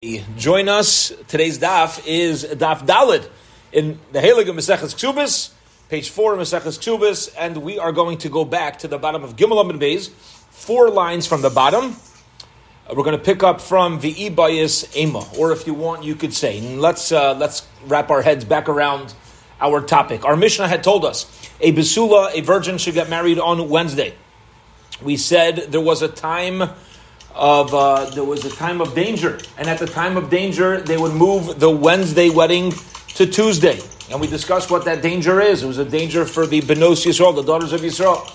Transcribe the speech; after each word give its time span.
Join 0.00 0.68
us. 0.68 1.12
Today's 1.26 1.58
daf 1.58 2.06
is 2.06 2.44
daf 2.44 2.86
Dalid 2.86 3.28
in 3.72 3.98
the 4.12 4.20
Heilige 4.20 4.46
Maseches 4.46 4.94
Ksubis, 4.94 5.50
page 5.88 6.10
four 6.10 6.34
of 6.34 6.38
Maseches 6.38 6.78
Ksubis, 6.78 7.34
and 7.36 7.56
we 7.56 7.80
are 7.80 7.90
going 7.90 8.18
to 8.18 8.28
go 8.28 8.44
back 8.44 8.78
to 8.78 8.86
the 8.86 8.96
bottom 8.96 9.24
of 9.24 9.34
Gimel 9.34 9.60
Amid 9.60 9.80
Beis, 9.80 10.10
four 10.10 10.88
lines 10.88 11.26
from 11.26 11.42
the 11.42 11.50
bottom. 11.50 11.96
Uh, 12.88 12.94
we're 12.94 13.02
going 13.02 13.18
to 13.18 13.24
pick 13.24 13.42
up 13.42 13.60
from 13.60 13.98
V'i 13.98 14.32
Bayis 14.32 14.96
Ema, 14.96 15.26
or 15.36 15.50
if 15.50 15.66
you 15.66 15.74
want, 15.74 16.04
you 16.04 16.14
could 16.14 16.32
say. 16.32 16.60
Let's 16.60 17.10
uh, 17.10 17.34
let's 17.34 17.66
wrap 17.84 18.08
our 18.10 18.22
heads 18.22 18.44
back 18.44 18.68
around 18.68 19.12
our 19.60 19.80
topic. 19.80 20.24
Our 20.24 20.36
Mishnah 20.36 20.68
had 20.68 20.84
told 20.84 21.04
us 21.04 21.26
a 21.60 21.72
besula, 21.72 22.32
a 22.34 22.40
virgin, 22.42 22.78
should 22.78 22.94
get 22.94 23.10
married 23.10 23.40
on 23.40 23.68
Wednesday. 23.68 24.14
We 25.02 25.16
said 25.16 25.72
there 25.72 25.80
was 25.80 26.02
a 26.02 26.08
time 26.08 26.70
of 27.38 27.72
uh, 27.72 28.10
there 28.10 28.24
was 28.24 28.44
a 28.44 28.50
time 28.50 28.80
of 28.80 28.94
danger, 28.94 29.38
and 29.56 29.68
at 29.68 29.78
the 29.78 29.86
time 29.86 30.16
of 30.16 30.28
danger, 30.28 30.80
they 30.80 30.96
would 30.96 31.14
move 31.14 31.60
the 31.60 31.70
Wednesday 31.70 32.28
wedding 32.30 32.74
to 33.14 33.26
Tuesday. 33.26 33.78
And 34.10 34.20
we 34.20 34.26
discussed 34.26 34.70
what 34.70 34.84
that 34.86 35.02
danger 35.02 35.40
is. 35.40 35.62
It 35.62 35.66
was 35.66 35.78
a 35.78 35.84
danger 35.84 36.24
for 36.24 36.46
the 36.46 36.60
Benos 36.60 37.06
Yisrael, 37.06 37.34
the 37.34 37.42
daughters 37.42 37.72
of 37.72 37.82
Yisrael. 37.82 38.34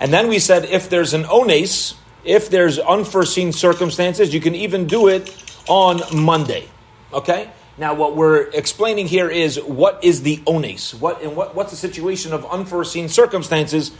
And 0.00 0.12
then 0.12 0.28
we 0.28 0.38
said 0.38 0.66
if 0.66 0.88
there's 0.88 1.12
an 1.12 1.24
ones, 1.24 1.94
if 2.24 2.48
there's 2.48 2.78
unforeseen 2.78 3.52
circumstances, 3.52 4.32
you 4.32 4.40
can 4.40 4.54
even 4.54 4.86
do 4.86 5.08
it 5.08 5.34
on 5.68 6.00
Monday. 6.14 6.68
Okay? 7.12 7.50
Now, 7.78 7.94
what 7.94 8.14
we're 8.14 8.42
explaining 8.50 9.08
here 9.08 9.28
is 9.28 9.60
what 9.60 10.04
is 10.04 10.22
the 10.22 10.42
ones? 10.46 10.94
What 10.94 11.22
and 11.22 11.34
what, 11.34 11.54
what's 11.54 11.72
the 11.72 11.76
situation 11.76 12.32
of 12.32 12.46
unforeseen 12.46 13.08
circumstances 13.08 13.90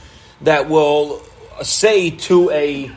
that 0.42 0.68
will 0.68 1.23
say 1.62 2.10
to 2.10 2.51
a 2.51 2.90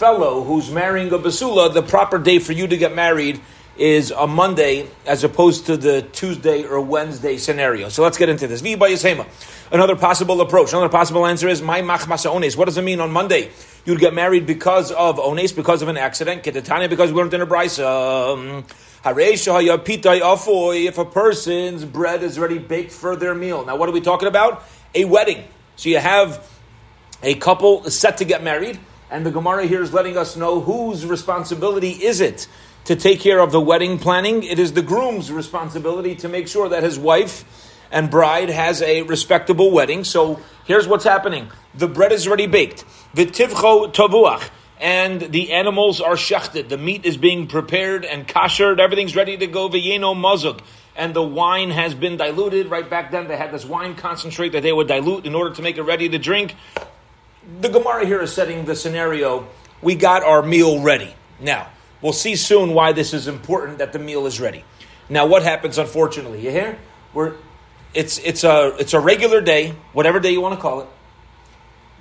fellow 0.00 0.42
who's 0.42 0.70
marrying 0.70 1.12
a 1.12 1.18
basula, 1.18 1.74
the 1.74 1.82
proper 1.82 2.18
day 2.18 2.38
for 2.38 2.54
you 2.54 2.66
to 2.66 2.78
get 2.78 2.94
married 2.94 3.38
is 3.76 4.10
a 4.10 4.26
Monday 4.26 4.88
as 5.04 5.24
opposed 5.24 5.66
to 5.66 5.76
the 5.76 6.00
Tuesday 6.00 6.64
or 6.64 6.80
Wednesday 6.80 7.36
scenario. 7.36 7.90
So 7.90 8.02
let's 8.02 8.16
get 8.16 8.30
into 8.30 8.46
this. 8.46 8.62
Another 9.70 9.96
possible 9.96 10.40
approach, 10.40 10.72
another 10.72 10.88
possible 10.88 11.26
answer 11.26 11.48
is 11.48 11.60
my 11.60 11.82
machmasa 11.82 12.32
ones. 12.32 12.56
What 12.56 12.64
does 12.64 12.78
it 12.78 12.82
mean 12.82 12.98
on 13.00 13.12
Monday? 13.12 13.50
You'd 13.84 14.00
get 14.00 14.14
married 14.14 14.46
because 14.46 14.90
of 14.90 15.18
ones, 15.18 15.52
because 15.52 15.82
of 15.82 15.88
an 15.88 15.98
accident. 15.98 16.44
Ketetanya, 16.44 16.88
because 16.88 17.12
we 17.12 17.18
learned 17.18 17.34
in 17.34 17.42
a 17.42 17.46
brisa. 17.46 18.32
Um, 18.32 18.64
if 20.86 20.98
a 20.98 21.04
person's 21.04 21.84
bread 21.84 22.22
is 22.22 22.38
already 22.38 22.58
baked 22.58 22.92
for 22.92 23.16
their 23.16 23.34
meal. 23.34 23.66
Now, 23.66 23.76
what 23.76 23.86
are 23.86 23.92
we 23.92 24.00
talking 24.00 24.28
about? 24.28 24.64
A 24.94 25.04
wedding. 25.04 25.44
So 25.76 25.90
you 25.90 25.98
have 25.98 26.48
a 27.22 27.34
couple 27.34 27.84
set 27.90 28.16
to 28.16 28.24
get 28.24 28.42
married 28.42 28.80
and 29.10 29.26
the 29.26 29.30
Gemara 29.30 29.66
here 29.66 29.82
is 29.82 29.92
letting 29.92 30.16
us 30.16 30.36
know 30.36 30.60
whose 30.60 31.04
responsibility 31.04 31.90
is 31.90 32.20
it 32.20 32.46
to 32.84 32.96
take 32.96 33.20
care 33.20 33.40
of 33.40 33.52
the 33.52 33.60
wedding 33.60 33.98
planning. 33.98 34.42
It 34.42 34.58
is 34.58 34.72
the 34.72 34.82
groom's 34.82 35.30
responsibility 35.30 36.14
to 36.16 36.28
make 36.28 36.48
sure 36.48 36.68
that 36.68 36.82
his 36.82 36.98
wife 36.98 37.44
and 37.90 38.10
bride 38.10 38.48
has 38.48 38.80
a 38.82 39.02
respectable 39.02 39.70
wedding. 39.70 40.04
So 40.04 40.40
here's 40.64 40.86
what's 40.86 41.04
happening: 41.04 41.50
the 41.74 41.88
bread 41.88 42.12
is 42.12 42.26
already 42.26 42.46
baked, 42.46 42.84
the 43.14 43.26
v'tivcho 43.26 43.92
tavuach, 43.92 44.48
and 44.78 45.20
the 45.20 45.52
animals 45.52 46.00
are 46.00 46.14
shechted. 46.14 46.68
The 46.68 46.78
meat 46.78 47.04
is 47.04 47.16
being 47.16 47.48
prepared 47.48 48.04
and 48.04 48.26
kashered. 48.26 48.80
Everything's 48.80 49.16
ready 49.16 49.36
to 49.36 49.46
go. 49.46 49.68
V'yeno 49.68 50.14
mazug. 50.14 50.60
And 50.96 51.14
the 51.14 51.22
wine 51.22 51.70
has 51.70 51.94
been 51.94 52.16
diluted. 52.16 52.68
Right 52.68 52.88
back 52.88 53.10
then, 53.10 53.28
they 53.28 53.36
had 53.36 53.52
this 53.52 53.64
wine 53.64 53.94
concentrate 53.94 54.50
that 54.50 54.62
they 54.62 54.72
would 54.72 54.88
dilute 54.88 55.24
in 55.24 55.34
order 55.34 55.54
to 55.54 55.62
make 55.62 55.78
it 55.78 55.82
ready 55.82 56.08
to 56.10 56.18
drink 56.18 56.54
the 57.60 57.68
Gemara 57.68 58.06
here 58.06 58.20
is 58.20 58.32
setting 58.32 58.64
the 58.64 58.76
scenario. 58.76 59.46
We 59.82 59.94
got 59.94 60.22
our 60.22 60.42
meal 60.42 60.80
ready. 60.80 61.14
Now, 61.40 61.68
we'll 62.02 62.12
see 62.12 62.36
soon 62.36 62.74
why 62.74 62.92
this 62.92 63.12
is 63.12 63.26
important 63.26 63.78
that 63.78 63.92
the 63.92 63.98
meal 63.98 64.26
is 64.26 64.40
ready. 64.40 64.64
Now, 65.08 65.26
what 65.26 65.42
happens, 65.42 65.78
unfortunately? 65.78 66.40
You 66.44 66.50
hear? 66.50 66.78
We're, 67.12 67.34
it's, 67.94 68.18
it's, 68.18 68.44
a, 68.44 68.76
it's 68.78 68.94
a 68.94 69.00
regular 69.00 69.40
day, 69.40 69.74
whatever 69.92 70.20
day 70.20 70.30
you 70.30 70.40
want 70.40 70.54
to 70.54 70.60
call 70.60 70.82
it. 70.82 70.88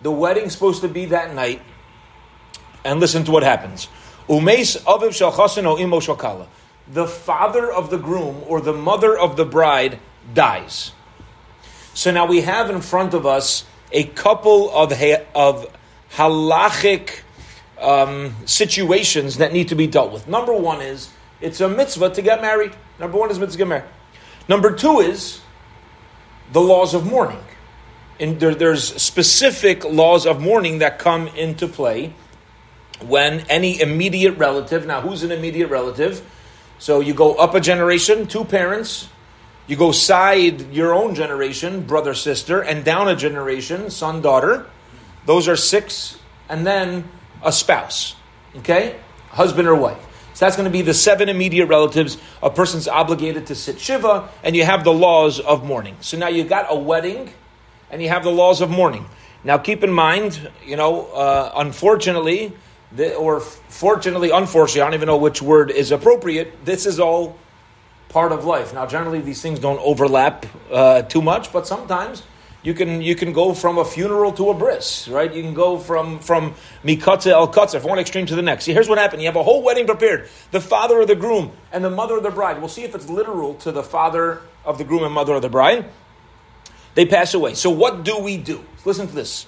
The 0.04 0.12
wedding's 0.12 0.54
supposed 0.54 0.82
to 0.82 0.88
be 0.88 1.06
that 1.06 1.34
night. 1.34 1.62
And 2.86 3.00
listen 3.00 3.24
to 3.26 3.32
what 3.32 3.44
happens. 3.44 3.88
Umeis 4.28 4.82
aviv 4.84 5.66
o 5.66 5.78
imo. 5.80 6.48
The 6.92 7.08
father 7.08 7.72
of 7.72 7.90
the 7.90 7.98
groom 7.98 8.44
or 8.48 8.62
the 8.62 8.74
mother 8.74 9.18
of 9.18 9.36
the 9.36 9.46
bride 9.46 10.00
dies. 10.34 10.92
So 11.94 12.12
now 12.12 12.26
we 12.26 12.42
have 12.42 12.70
in 12.70 12.82
front 12.82 13.14
of 13.14 13.26
us 13.26 13.66
a 13.92 14.04
couple 14.06 14.70
of, 14.72 14.92
of 15.36 15.78
halachic 16.14 17.22
um, 17.80 18.36
situations 18.46 19.38
that 19.38 19.54
need 19.54 19.70
to 19.70 19.76
be 19.76 19.88
dealt 19.88 20.12
with. 20.12 20.28
Number 20.28 20.54
one 20.54 20.82
is 20.82 21.10
it's 21.42 21.62
a 21.62 21.70
mitzvah 21.70 22.12
to 22.12 22.22
get 22.22 22.42
married. 22.42 22.74
Number 23.00 23.18
one 23.18 23.32
is 23.32 23.40
mitzvah 23.40 23.54
to 23.54 23.58
get 23.58 23.68
married. 23.68 23.90
Number 24.48 24.76
two 24.76 25.00
is 25.00 25.42
the 26.52 26.62
laws 26.62 26.94
of 26.94 27.06
mourning. 27.06 27.44
And 28.20 28.40
there, 28.40 28.54
there's 28.54 29.02
specific 29.02 29.86
laws 29.86 30.26
of 30.26 30.42
mourning 30.42 30.80
that 30.80 31.00
come 31.00 31.28
into 31.30 31.68
play 31.68 32.14
when 33.02 33.42
any 33.50 33.80
immediate 33.80 34.38
relative, 34.38 34.86
now 34.86 35.00
who's 35.02 35.24
an 35.24 35.32
immediate 35.32 35.68
relative? 35.68 36.22
So 36.80 37.00
you 37.00 37.14
go 37.14 37.36
up 37.36 37.56
a 37.56 37.62
generation, 37.62 38.28
two 38.28 38.44
parents, 38.44 39.08
you 39.70 39.76
go 39.76 39.92
side 39.92 40.74
your 40.74 40.96
own 40.96 41.14
generation, 41.14 41.84
brother, 41.84 42.16
sister, 42.16 42.60
and 42.60 42.84
down 42.84 43.08
a 43.08 43.16
generation, 43.16 43.92
son, 43.92 44.20
daughter. 44.20 44.66
Those 45.28 45.48
are 45.48 45.56
six, 45.56 46.18
and 46.50 46.66
then 46.66 47.08
a 47.44 47.52
spouse. 47.52 48.16
Okay? 48.58 48.96
Husband 49.30 49.68
or 49.68 49.76
wife. 49.76 50.04
So 50.34 50.46
that's 50.46 50.56
going 50.56 50.66
to 50.66 50.72
be 50.72 50.82
the 50.82 50.96
seven 50.96 51.30
immediate 51.30 51.68
relatives. 51.68 52.18
A 52.42 52.50
person's 52.50 52.88
obligated 52.88 53.46
to 53.48 53.56
sit 53.56 53.80
Shiva, 53.80 54.30
and 54.44 54.56
you 54.56 54.66
have 54.66 54.84
the 54.84 54.92
laws 54.92 55.40
of 55.40 55.64
mourning. 55.64 55.98
So 56.02 56.18
now 56.18 56.30
you've 56.30 56.50
got 56.50 56.66
a 56.70 56.76
wedding, 56.76 57.32
and 57.92 58.02
you 58.02 58.10
have 58.10 58.24
the 58.24 58.32
laws 58.32 58.62
of 58.62 58.72
mourning. 58.72 59.06
Now 59.44 59.60
keep 59.60 59.84
in 59.84 59.92
mind, 59.92 60.50
you 60.66 60.78
know, 60.78 61.06
uh, 61.14 61.52
unfortunately, 61.58 62.54
the, 62.92 63.14
or 63.14 63.40
fortunately, 63.40 64.32
unfortunately, 64.32 64.82
I 64.82 64.86
don't 64.86 64.96
even 64.96 65.06
know 65.06 65.18
which 65.18 65.44
word 65.44 65.70
is 65.70 65.92
appropriate, 65.92 66.66
this 66.66 66.88
is 66.88 67.00
all 67.00 67.38
part 68.10 68.32
of 68.32 68.44
life. 68.44 68.74
Now, 68.74 68.86
generally, 68.86 69.22
these 69.22 69.42
things 69.42 69.60
don't 69.60 69.80
overlap 69.80 70.46
uh, 70.72 71.04
too 71.04 71.22
much, 71.22 71.54
but 71.54 71.66
sometimes 71.66 72.24
you 72.62 72.74
can 72.74 73.02
you 73.02 73.16
can 73.16 73.32
go 73.32 73.54
from 73.54 73.78
a 73.78 73.86
funeral 73.86 74.34
to 74.34 74.50
a 74.50 74.54
bris, 74.54 75.08
right? 75.08 75.34
You 75.34 75.42
can 75.42 75.54
go 75.54 75.78
from 75.78 76.20
from 76.20 76.56
mikatze 76.84 77.28
el 77.28 77.48
katze, 77.48 77.80
from 77.80 77.92
one 77.92 78.00
extreme 78.00 78.26
to 78.26 78.36
the 78.36 78.42
next. 78.42 78.66
See, 78.66 78.74
here's 78.74 78.90
what 78.90 78.98
happened: 78.98 79.22
you 79.22 79.30
have 79.30 79.38
a 79.38 79.44
whole 79.44 79.64
wedding 79.64 79.86
prepared. 79.86 80.28
The 80.52 80.60
father 80.60 81.00
of 81.00 81.08
the 81.08 81.16
groom 81.16 81.52
and 81.72 81.86
the 81.86 81.90
mother 81.90 82.18
of 82.18 82.24
the 82.24 82.32
bride. 82.32 82.60
We'll 82.60 82.68
see 82.68 82.84
if 82.84 82.96
it's 82.96 83.08
literal 83.08 83.54
to 83.56 83.72
the 83.72 83.84
father 83.84 84.42
of 84.66 84.78
the 84.78 84.84
groom 84.84 85.04
and 85.04 85.14
mother 85.14 85.36
of 85.36 85.42
the 85.42 85.50
bride. 85.50 85.86
They 86.96 87.06
pass 87.06 87.34
away. 87.34 87.54
So, 87.54 87.70
what 87.70 88.04
do 88.04 88.20
we 88.20 88.36
do? 88.36 88.66
Listen 88.84 89.08
to 89.08 89.16
this. 89.16 89.46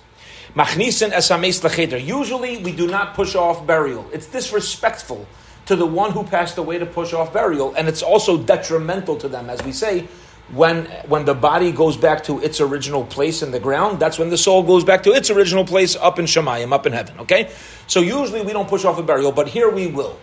Usually, 0.55 2.57
we 2.57 2.71
do 2.71 2.87
not 2.87 3.13
push 3.13 3.35
off 3.35 3.65
burial. 3.65 4.05
It's 4.13 4.27
disrespectful 4.27 5.25
to 5.71 5.77
the 5.77 5.85
one 5.85 6.11
who 6.11 6.23
passed 6.25 6.57
away 6.57 6.77
to 6.79 6.85
push 6.85 7.13
off 7.13 7.31
burial, 7.31 7.73
and 7.75 7.87
it's 7.87 8.03
also 8.03 8.37
detrimental 8.37 9.15
to 9.15 9.29
them, 9.29 9.49
as 9.49 9.63
we 9.63 9.71
say, 9.71 10.05
when 10.51 10.83
when 11.07 11.23
the 11.23 11.33
body 11.33 11.71
goes 11.71 11.95
back 11.95 12.25
to 12.25 12.41
its 12.41 12.59
original 12.59 13.05
place 13.05 13.41
in 13.41 13.51
the 13.51 13.59
ground, 13.59 13.97
that's 13.97 14.19
when 14.19 14.29
the 14.29 14.37
soul 14.37 14.63
goes 14.63 14.83
back 14.83 15.03
to 15.03 15.13
its 15.13 15.29
original 15.29 15.63
place 15.63 15.95
up 15.95 16.19
in 16.19 16.25
Shemayim, 16.25 16.73
up 16.73 16.85
in 16.85 16.91
heaven. 16.91 17.21
Okay, 17.21 17.51
so 17.87 18.01
usually 18.01 18.41
we 18.41 18.51
don't 18.51 18.67
push 18.67 18.83
off 18.83 18.99
a 18.99 19.03
burial, 19.03 19.31
but 19.31 19.47
here 19.47 19.69
we 19.69 19.87
will, 19.87 20.19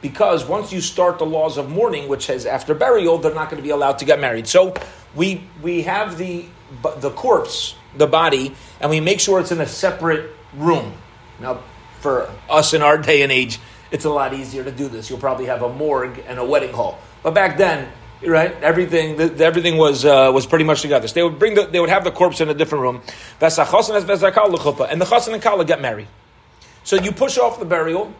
because 0.00 0.46
once 0.46 0.72
you 0.72 0.80
start 0.80 1.18
the 1.18 1.26
laws 1.26 1.58
of 1.58 1.68
mourning, 1.68 2.06
which 2.06 2.26
says 2.26 2.46
after 2.46 2.72
burial, 2.72 3.18
they're 3.18 3.34
not 3.34 3.50
going 3.50 3.60
to 3.60 3.66
be 3.66 3.70
allowed 3.74 3.98
to 3.98 4.04
get 4.04 4.20
married. 4.20 4.46
So 4.46 4.74
we 5.16 5.42
we 5.60 5.82
have 5.82 6.18
the 6.18 6.46
the 7.00 7.10
corpse, 7.10 7.74
the 7.96 8.06
body, 8.06 8.54
and 8.80 8.90
we 8.90 9.00
make 9.00 9.18
sure 9.18 9.40
it's 9.40 9.50
in 9.50 9.60
a 9.60 9.66
separate 9.66 10.30
room. 10.54 10.94
Now, 11.40 11.58
for 11.98 12.30
us 12.48 12.74
in 12.74 12.82
our 12.82 12.96
day 12.96 13.22
and 13.22 13.32
age, 13.32 13.58
it's 13.92 14.06
a 14.06 14.10
lot 14.10 14.32
easier 14.34 14.64
to 14.64 14.72
do 14.72 14.88
this. 14.88 15.10
You'll 15.10 15.20
probably 15.20 15.46
have 15.46 15.62
a 15.62 15.72
morgue 15.72 16.24
and 16.26 16.38
a 16.38 16.44
wedding 16.44 16.72
hall. 16.72 16.98
But 17.22 17.34
back 17.34 17.58
then, 17.58 17.88
right, 18.26 18.54
everything 18.62 19.16
the, 19.16 19.44
everything 19.44 19.76
was 19.76 20.04
uh, 20.04 20.30
was 20.34 20.46
pretty 20.46 20.64
much 20.64 20.80
together. 20.80 21.06
So 21.06 21.14
they 21.14 21.22
would 21.22 21.38
bring 21.38 21.54
the, 21.54 21.66
they 21.66 21.78
would 21.78 21.90
have 21.90 22.02
the 22.02 22.10
corpse 22.10 22.40
in 22.40 22.48
a 22.48 22.54
different 22.54 22.82
room. 22.82 23.02
And 23.40 23.52
the 23.52 25.06
chassan 25.06 25.34
and 25.34 25.42
kala 25.42 25.64
get 25.64 25.80
married. 25.80 26.08
So 26.84 26.96
you 26.96 27.12
push 27.12 27.38
off 27.38 27.60
the 27.60 27.66
burial. 27.66 28.12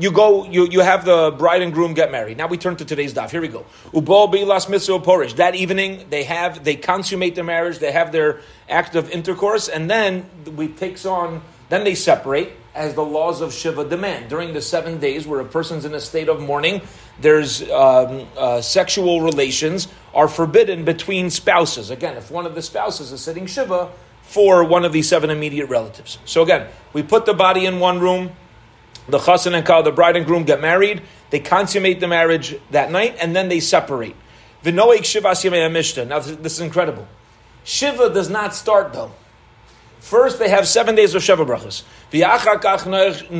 You 0.00 0.12
go, 0.12 0.44
you, 0.44 0.68
you 0.68 0.80
have 0.80 1.04
the 1.04 1.34
bride 1.36 1.60
and 1.60 1.72
groom 1.72 1.92
get 1.92 2.12
married. 2.12 2.38
Now 2.38 2.46
we 2.46 2.56
turn 2.56 2.76
to 2.76 2.84
today's 2.84 3.12
daf. 3.12 3.30
Here 3.30 3.40
we 3.40 3.48
go. 3.48 3.66
Ubo 3.92 4.32
bilas 4.32 4.66
porish. 5.02 5.34
That 5.36 5.56
evening 5.56 6.06
they 6.08 6.22
have 6.24 6.62
they 6.62 6.76
consummate 6.76 7.34
their 7.34 7.44
marriage. 7.44 7.78
They 7.80 7.90
have 7.90 8.12
their 8.12 8.40
act 8.68 8.94
of 8.94 9.10
intercourse, 9.10 9.68
and 9.68 9.90
then 9.90 10.30
we 10.56 10.68
takes 10.68 11.04
on. 11.04 11.42
Then 11.68 11.84
they 11.84 11.96
separate 11.96 12.52
as 12.78 12.94
the 12.94 13.04
laws 13.04 13.40
of 13.40 13.52
Shiva 13.52 13.84
demand. 13.84 14.30
During 14.30 14.54
the 14.54 14.62
seven 14.62 14.98
days 14.98 15.26
where 15.26 15.40
a 15.40 15.44
person's 15.44 15.84
in 15.84 15.92
a 15.94 16.00
state 16.00 16.28
of 16.28 16.40
mourning, 16.40 16.80
there's 17.20 17.68
um, 17.70 18.26
uh, 18.36 18.60
sexual 18.60 19.20
relations 19.20 19.88
are 20.14 20.28
forbidden 20.28 20.84
between 20.84 21.28
spouses. 21.28 21.90
Again, 21.90 22.16
if 22.16 22.30
one 22.30 22.46
of 22.46 22.54
the 22.54 22.62
spouses 22.62 23.10
is 23.10 23.20
sitting 23.20 23.46
Shiva 23.46 23.90
for 24.22 24.62
one 24.62 24.84
of 24.84 24.92
these 24.92 25.08
seven 25.08 25.28
immediate 25.28 25.66
relatives. 25.66 26.18
So 26.24 26.42
again, 26.42 26.68
we 26.92 27.02
put 27.02 27.26
the 27.26 27.34
body 27.34 27.66
in 27.66 27.80
one 27.80 27.98
room, 27.98 28.30
the 29.08 29.18
chassan 29.18 29.54
and 29.54 29.66
kal, 29.66 29.82
the 29.82 29.90
bride 29.90 30.16
and 30.16 30.24
groom 30.24 30.44
get 30.44 30.60
married. 30.60 31.02
They 31.30 31.40
consummate 31.40 31.98
the 31.98 32.08
marriage 32.08 32.54
that 32.70 32.92
night, 32.92 33.16
and 33.20 33.34
then 33.34 33.48
they 33.48 33.58
separate. 33.58 34.14
Yemei 34.62 35.68
mishta. 35.70 36.06
Now 36.06 36.20
this 36.20 36.52
is 36.52 36.60
incredible. 36.60 37.08
Shiva 37.64 38.10
does 38.14 38.30
not 38.30 38.54
start 38.54 38.92
though. 38.92 39.12
First, 40.00 40.38
they 40.38 40.48
have 40.48 40.66
seven 40.66 40.94
days 40.94 41.14
of 41.14 41.22
Sheva 41.22 41.46
brachas. 41.46 41.82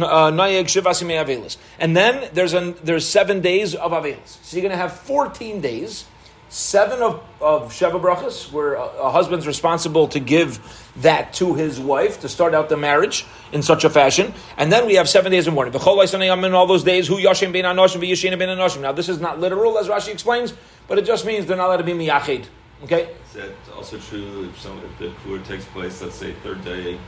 Uh, 0.02 1.56
and 1.78 1.96
then 1.96 2.30
there's 2.34 2.52
an, 2.52 2.74
there's 2.82 3.06
seven 3.06 3.40
days 3.40 3.74
of 3.74 3.92
Avelis. 3.92 4.42
So 4.42 4.56
you're 4.56 4.62
going 4.62 4.72
to 4.72 4.76
have 4.76 4.92
14 4.92 5.60
days, 5.60 6.04
seven 6.48 7.00
of, 7.00 7.22
of 7.40 7.72
Sheva 7.72 8.00
brachas, 8.00 8.52
where 8.52 8.74
a, 8.74 8.82
a, 8.82 9.10
husband's 9.10 9.46
responsible 9.46 10.08
to 10.08 10.20
give 10.20 10.60
that 10.96 11.32
to 11.34 11.54
his 11.54 11.78
wife 11.78 12.20
to 12.20 12.28
start 12.28 12.54
out 12.54 12.68
the 12.68 12.76
marriage 12.76 13.24
in 13.52 13.62
such 13.62 13.84
a 13.84 13.90
fashion. 13.90 14.34
And 14.56 14.72
then 14.72 14.86
we 14.86 14.96
have 14.96 15.08
seven 15.08 15.30
days 15.30 15.46
of 15.46 15.54
mourning. 15.54 15.72
In 15.74 16.54
all 16.54 16.66
those 16.66 16.84
days, 16.84 17.06
who 17.06 17.16
Yashim 17.16 17.52
ben 17.52 17.64
Anoshim, 17.64 18.38
ben 18.38 18.48
Anoshim. 18.48 18.80
Now, 18.80 18.92
this 18.92 19.08
is 19.08 19.20
not 19.20 19.38
literal, 19.40 19.78
as 19.78 19.88
Rashi 19.88 20.08
explains, 20.08 20.52
but 20.88 20.98
it 20.98 21.06
just 21.06 21.24
means 21.24 21.46
they're 21.46 21.56
not 21.56 21.68
allowed 21.68 21.76
to 21.78 21.84
be 21.84 21.92
miyachid. 21.92 22.46
Okay? 22.84 23.14
Is 23.26 23.32
that 23.34 23.50
also 23.76 23.98
true 23.98 24.48
if, 24.48 24.60
some, 24.60 24.78
if 24.78 24.98
the 24.98 25.08
kfur 25.08 25.44
takes 25.44 25.64
place, 25.66 26.00
let's 26.00 26.14
say, 26.14 26.32
third 26.44 26.64
day 26.64 26.98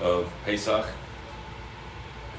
of 0.00 0.32
Pesach, 0.44 0.86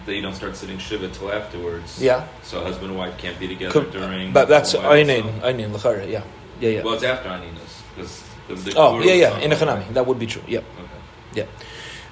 that 0.06 0.16
you 0.16 0.22
don't 0.22 0.34
start 0.34 0.56
sitting 0.56 0.78
shiva 0.80 1.08
till 1.10 1.32
afterwards? 1.32 2.02
Yeah. 2.02 2.28
So 2.44 2.64
husband 2.64 2.90
and 2.90 2.98
wife 2.98 3.18
can't 3.18 3.40
be 3.40 3.48
together 3.48 3.84
during. 3.86 4.34
But 4.34 4.48
that's 4.48 4.74
Ainin, 4.74 5.42
Ainin, 5.42 5.72
Lachara, 5.72 6.10
yeah. 6.10 6.24
Yeah, 6.60 6.70
yeah. 6.70 6.84
Well, 6.84 6.96
it's 6.96 7.04
after 7.04 7.30
Aninus. 7.30 7.82
Because 7.96 8.24
the, 8.48 8.56
the 8.56 8.74
oh, 8.78 9.00
yeah, 9.02 9.14
yeah, 9.14 9.40
in 9.40 9.52
a 9.52 9.56
Chanami. 9.56 9.94
That 9.94 10.08
would 10.08 10.20
be 10.20 10.26
true, 10.26 10.44
yep. 10.48 10.64
Okay. 10.80 10.90
Yeah. 11.34 11.44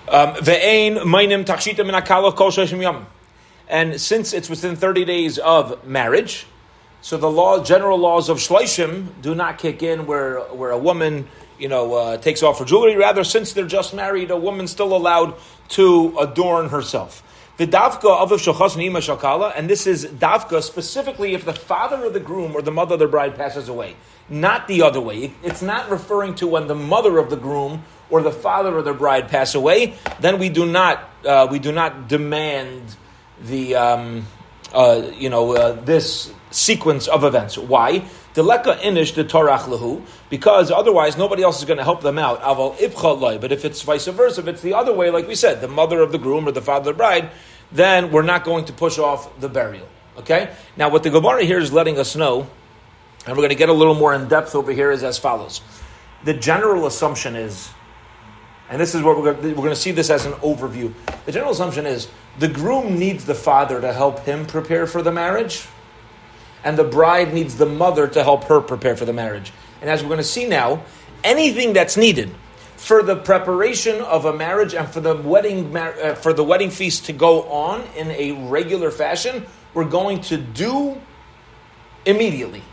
Um, 0.09 0.35
Ve'ein 0.35 0.97
mainim 0.97 1.44
tachshita 1.44 1.85
min 1.85 2.00
kol. 2.03 3.06
And 3.69 4.00
since 4.00 4.31
it's 4.31 4.50
within 4.50 4.75
30 4.75 5.03
days 5.03 5.39
of 5.39 5.85
marriage, 5.85 6.45
so 7.01 7.17
the 7.17 7.29
law, 7.29 7.63
general 7.63 7.97
laws 7.97 8.29
of 8.29 8.38
shloishim 8.38 9.21
do 9.21 9.35
not 9.35 9.57
kick 9.57 9.83
in 9.83 10.07
where, 10.07 10.39
where 10.39 10.71
a 10.71 10.77
woman, 10.77 11.27
you 11.59 11.67
know, 11.67 11.94
uh, 11.94 12.17
takes 12.17 12.44
off 12.44 12.59
her 12.59 12.65
jewelry. 12.65 12.95
Rather, 12.95 13.23
since 13.23 13.53
they're 13.53 13.67
just 13.67 13.94
married, 13.94 14.31
a 14.31 14.38
woman's 14.38 14.71
still 14.71 14.95
allowed 14.95 15.35
to 15.69 16.17
adorn 16.19 16.69
herself. 16.69 17.23
The 17.57 17.65
davka 17.65 18.05
of 18.05 18.29
nima 18.29 18.99
shakala, 18.99 19.51
and 19.55 19.67
this 19.67 19.88
is 19.88 20.05
davka 20.05 20.61
specifically 20.61 21.33
if 21.33 21.44
the 21.44 21.53
father 21.53 22.05
of 22.05 22.13
the 22.13 22.19
groom 22.19 22.55
or 22.55 22.61
the 22.61 22.71
mother 22.71 22.94
of 22.94 22.99
the 22.99 23.07
bride 23.07 23.35
passes 23.35 23.67
away, 23.67 23.95
not 24.29 24.67
the 24.67 24.83
other 24.83 25.01
way. 25.01 25.33
It's 25.44 25.63
not 25.63 25.89
referring 25.89 26.35
to 26.35 26.47
when 26.47 26.67
the 26.67 26.75
mother 26.75 27.17
of 27.17 27.31
the 27.31 27.35
groom 27.35 27.83
or 28.11 28.21
the 28.21 28.31
father 28.31 28.77
of 28.77 28.85
the 28.85 28.94
bride 28.94 29.29
pass 29.29 29.55
away. 29.55 29.95
Then 30.19 30.38
we 30.38 30.49
do 30.49 30.65
not 30.65 31.09
uh, 31.25 31.47
we 31.49 31.57
do 31.57 31.71
not 31.71 32.07
demand 32.07 32.95
the 33.41 33.75
um, 33.75 34.27
uh, 34.71 35.09
you 35.15 35.29
know 35.31 35.55
uh, 35.55 35.71
this 35.71 36.31
sequence 36.57 37.07
of 37.07 37.24
events. 37.24 37.57
Why? 37.57 38.00
Deleka 38.33 38.80
inish 38.80 39.13
the 39.13 39.24
torach 39.24 39.65
lahu, 39.65 40.01
because 40.30 40.71
otherwise 40.71 41.18
nobody 41.18 41.44
else 41.44 41.59
is 41.59 41.65
going 41.65 41.77
to 41.77 41.83
help 41.83 42.01
them 42.01 42.18
out. 42.18 42.42
Aval 42.42 42.75
ibcha 42.77 43.39
But 43.39 43.51
if 43.51 43.63
it's 43.63 43.81
vice 43.83 44.07
versa, 44.07 44.42
if 44.42 44.48
it's 44.48 44.62
the 44.62 44.74
other 44.74 44.94
way, 44.94 45.09
like 45.09 45.27
we 45.27 45.36
said, 45.36 45.62
the 45.62 45.68
mother 45.68 46.01
of 46.01 46.12
the 46.12 46.18
groom 46.18 46.48
or 46.48 46.51
the 46.51 46.62
father 46.62 46.92
of 46.92 46.98
the 46.98 46.98
bride, 46.98 47.30
then 47.71 48.12
we're 48.12 48.24
not 48.24 48.44
going 48.44 48.65
to 48.65 48.74
push 48.74 48.98
off 48.98 49.39
the 49.39 49.48
burial. 49.48 49.88
Okay? 50.18 50.51
Now, 50.75 50.89
what 50.89 51.04
the 51.04 51.12
Gemara 51.12 51.44
here 51.44 51.59
is 51.59 51.71
letting 51.71 52.00
us 52.00 52.15
know, 52.15 52.48
and 53.25 53.36
we're 53.36 53.44
going 53.44 53.50
to 53.50 53.56
get 53.56 53.69
a 53.69 53.74
little 53.74 53.95
more 53.95 54.13
in 54.13 54.27
depth 54.27 54.56
over 54.56 54.71
here, 54.71 54.89
is 54.89 55.04
as 55.04 55.19
follows. 55.19 55.62
The 56.24 56.33
general 56.33 56.88
assumption 56.88 57.36
is, 57.36 57.69
and 58.69 58.81
this 58.81 58.95
is 58.95 59.04
what 59.04 59.18
we're 59.18 59.33
going, 59.33 59.44
to, 59.44 59.48
we're 59.50 59.63
going 59.63 59.69
to 59.69 59.75
see 59.75 59.92
this 59.92 60.09
as 60.09 60.25
an 60.25 60.33
overview. 60.33 60.92
The 61.25 61.31
general 61.31 61.51
assumption 61.51 61.86
is 61.86 62.07
the 62.39 62.48
groom 62.48 62.98
needs 62.98 63.25
the 63.25 63.36
father 63.36 63.80
to 63.80 63.94
help 63.94 64.19
him 64.21 64.45
prepare 64.45 64.88
for 64.88 65.04
the 65.04 65.12
marriage 65.12 65.68
and 66.67 66.77
the 66.77 66.83
bride 66.83 67.33
needs 67.33 67.55
the 67.55 67.65
mother 67.65 68.09
to 68.09 68.21
help 68.21 68.43
her 68.43 68.59
prepare 68.59 68.97
for 68.97 69.05
the 69.05 69.13
marriage. 69.13 69.53
And 69.79 69.89
as 69.89 70.03
we're 70.03 70.09
going 70.09 70.17
to 70.17 70.23
see 70.25 70.49
now, 70.49 70.83
anything 71.23 71.71
that's 71.71 71.95
needed 71.95 72.29
for 72.75 73.01
the 73.01 73.15
preparation 73.15 74.01
of 74.01 74.25
a 74.25 74.33
marriage 74.33 74.73
and 74.73 74.85
for 74.89 74.99
the 74.99 75.15
wedding 75.15 75.73
uh, 75.77 76.15
for 76.15 76.33
the 76.33 76.43
wedding 76.43 76.69
feast 76.69 77.05
to 77.05 77.13
go 77.13 77.43
on 77.43 77.83
in 77.95 78.11
a 78.11 78.33
regular 78.49 78.91
fashion, 78.91 79.45
we're 79.73 79.85
going 79.85 80.19
to 80.23 80.35
do 80.35 80.99
immediately. 82.05 82.63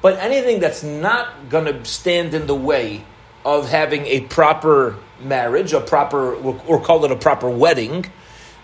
But 0.00 0.18
anything 0.18 0.58
that's 0.58 0.82
not 0.82 1.50
going 1.50 1.66
to 1.66 1.84
stand 1.84 2.32
in 2.32 2.46
the 2.46 2.54
way 2.54 3.04
of 3.44 3.68
having 3.68 4.06
a 4.06 4.20
proper 4.22 4.96
marriage, 5.20 5.74
a 5.74 5.80
proper 5.82 6.36
or 6.36 6.80
call 6.80 7.04
it 7.04 7.10
a 7.10 7.16
proper 7.16 7.50
wedding, 7.50 8.06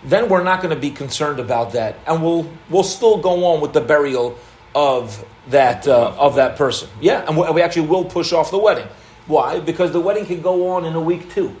then 0.03 0.29
we're 0.29 0.43
not 0.43 0.63
going 0.63 0.73
to 0.73 0.81
be 0.81 0.89
concerned 0.89 1.39
about 1.39 1.73
that, 1.73 1.99
and 2.07 2.23
we'll 2.23 2.49
we'll 2.71 2.81
still 2.81 3.19
go 3.19 3.45
on 3.45 3.61
with 3.61 3.73
the 3.73 3.81
burial 3.81 4.35
of 4.75 5.23
that 5.47 5.87
uh, 5.87 6.15
of 6.17 6.35
that 6.35 6.55
person. 6.57 6.89
Yeah, 7.01 7.25
and 7.27 7.37
we 7.37 7.61
actually 7.61 7.87
will 7.87 8.05
push 8.05 8.33
off 8.33 8.51
the 8.51 8.57
wedding. 8.57 8.87
Why? 9.27 9.59
Because 9.59 9.91
the 9.91 9.99
wedding 9.99 10.25
can 10.25 10.41
go 10.41 10.69
on 10.69 10.85
in 10.85 10.95
a 10.95 11.01
week 11.01 11.31
too. 11.31 11.55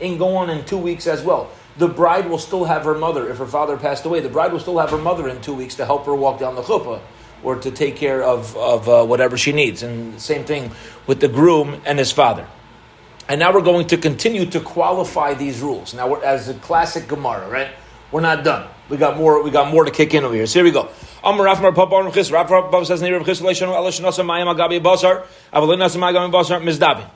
It 0.00 0.08
can 0.08 0.18
go 0.18 0.36
on 0.36 0.50
in 0.50 0.64
two 0.64 0.78
weeks 0.78 1.06
as 1.06 1.22
well. 1.22 1.50
The 1.76 1.88
bride 1.88 2.28
will 2.28 2.38
still 2.38 2.64
have 2.64 2.84
her 2.84 2.94
mother 2.94 3.28
if 3.30 3.38
her 3.38 3.46
father 3.46 3.76
passed 3.76 4.04
away. 4.04 4.20
The 4.20 4.28
bride 4.28 4.52
will 4.52 4.60
still 4.60 4.78
have 4.78 4.90
her 4.90 4.98
mother 4.98 5.28
in 5.28 5.40
two 5.40 5.54
weeks 5.54 5.76
to 5.76 5.86
help 5.86 6.06
her 6.06 6.14
walk 6.14 6.38
down 6.38 6.54
the 6.54 6.62
chuppah 6.62 7.00
or 7.42 7.56
to 7.56 7.70
take 7.70 7.96
care 7.96 8.22
of, 8.22 8.56
of 8.56 8.88
uh, 8.88 9.04
whatever 9.04 9.36
she 9.36 9.52
needs. 9.52 9.82
And 9.82 10.20
same 10.20 10.44
thing 10.44 10.70
with 11.06 11.20
the 11.20 11.28
groom 11.28 11.80
and 11.84 11.98
his 11.98 12.10
father. 12.10 12.46
And 13.28 13.40
now 13.40 13.52
we're 13.52 13.62
going 13.62 13.86
to 13.88 13.96
continue 13.96 14.46
to 14.46 14.60
qualify 14.60 15.34
these 15.34 15.60
rules. 15.60 15.94
Now, 15.94 16.14
as 16.14 16.48
a 16.48 16.54
classic 16.54 17.08
Gemara, 17.08 17.48
right? 17.48 17.70
We're 18.12 18.20
not 18.20 18.44
done. 18.44 18.68
We 18.88 18.96
got 18.96 19.16
more. 19.16 19.42
We 19.42 19.50
got 19.50 19.72
more 19.72 19.84
to 19.84 19.90
kick 19.90 20.14
in 20.14 20.24
over 20.24 20.34
here. 20.34 20.46
So 20.46 20.60
here 20.60 20.64
we 20.64 20.70
go. 20.70 20.90
Amar 21.24 21.46
Rav 21.46 21.62
Mar 21.62 21.72
Rav 21.72 22.14
Chis. 22.14 22.30
Rav 22.30 22.86
says 22.86 23.02
Rav 23.02 23.24
Chis 23.24 23.40
Mayim 23.40 24.54
Agabi 24.54 24.80
Basar 24.80 25.26
Basar 25.52 26.62
Mizdavin. 26.62 27.08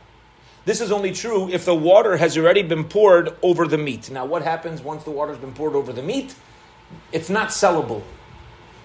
This 0.65 0.81
is 0.81 0.91
only 0.91 1.13
true 1.13 1.49
if 1.51 1.65
the 1.65 1.75
water 1.75 2.17
has 2.17 2.37
already 2.37 2.63
been 2.63 2.85
poured 2.85 3.37
over 3.43 3.67
the 3.67 3.79
meat. 3.79 4.11
Now, 4.11 4.25
what 4.25 4.43
happens 4.43 4.83
once 4.83 5.05
the 5.05 5.11
water's 5.11 5.39
been 5.39 5.53
poured 5.53 5.75
over 5.75 5.93
the 5.93 6.03
meat? 6.03 6.35
It's 7.13 7.29
not 7.29 7.49
sellable. 7.49 8.03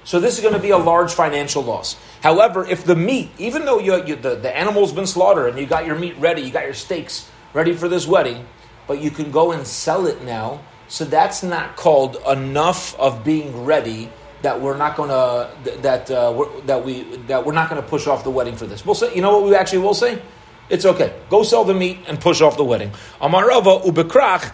So 0.03 0.19
this 0.19 0.35
is 0.35 0.41
going 0.41 0.53
to 0.53 0.59
be 0.59 0.71
a 0.71 0.77
large 0.77 1.13
financial 1.13 1.63
loss. 1.63 1.95
However, 2.21 2.65
if 2.65 2.83
the 2.83 2.95
meat, 2.95 3.31
even 3.37 3.65
though 3.65 3.79
you, 3.79 4.03
you, 4.05 4.15
the, 4.17 4.35
the 4.35 4.55
animal's 4.55 4.91
been 4.91 5.07
slaughtered 5.07 5.49
and 5.49 5.59
you 5.59 5.65
got 5.65 5.85
your 5.85 5.95
meat 5.95 6.17
ready, 6.19 6.41
you 6.41 6.51
got 6.51 6.65
your 6.65 6.73
steaks 6.73 7.29
ready 7.53 7.73
for 7.73 7.87
this 7.87 8.05
wedding, 8.05 8.45
but 8.87 9.01
you 9.01 9.11
can 9.11 9.31
go 9.31 9.53
and 9.53 9.65
sell 9.65 10.05
it 10.05 10.21
now, 10.21 10.61
so 10.89 11.05
that's 11.05 11.43
not 11.43 11.77
called 11.77 12.17
enough 12.27 12.99
of 12.99 13.23
being 13.23 13.63
ready 13.63 14.09
that 14.43 14.59
we're 14.61 14.77
not 14.77 14.95
going 14.95 15.09
to 15.09 15.49
that 15.81 16.11
uh, 16.11 16.45
that 16.65 16.85
we 16.85 17.03
that 17.27 17.43
we're 17.45 17.53
not 17.53 17.69
going 17.69 17.81
to 17.81 17.87
push 17.87 18.07
off 18.07 18.23
the 18.23 18.29
wedding 18.29 18.55
for 18.55 18.67
this. 18.67 18.85
We'll 18.85 18.95
say, 18.95 19.15
you 19.15 19.21
know 19.21 19.39
what 19.39 19.49
we 19.49 19.55
actually 19.55 19.79
will 19.79 19.93
say? 19.95 20.21
It's 20.69 20.85
okay. 20.85 21.13
Go 21.29 21.43
sell 21.43 21.63
the 21.63 21.73
meat 21.73 21.99
and 22.07 22.19
push 22.19 22.41
off 22.41 22.55
the 22.55 22.63
wedding. 22.63 22.91
Amarava 23.19 23.83
ubekrach 23.83 24.51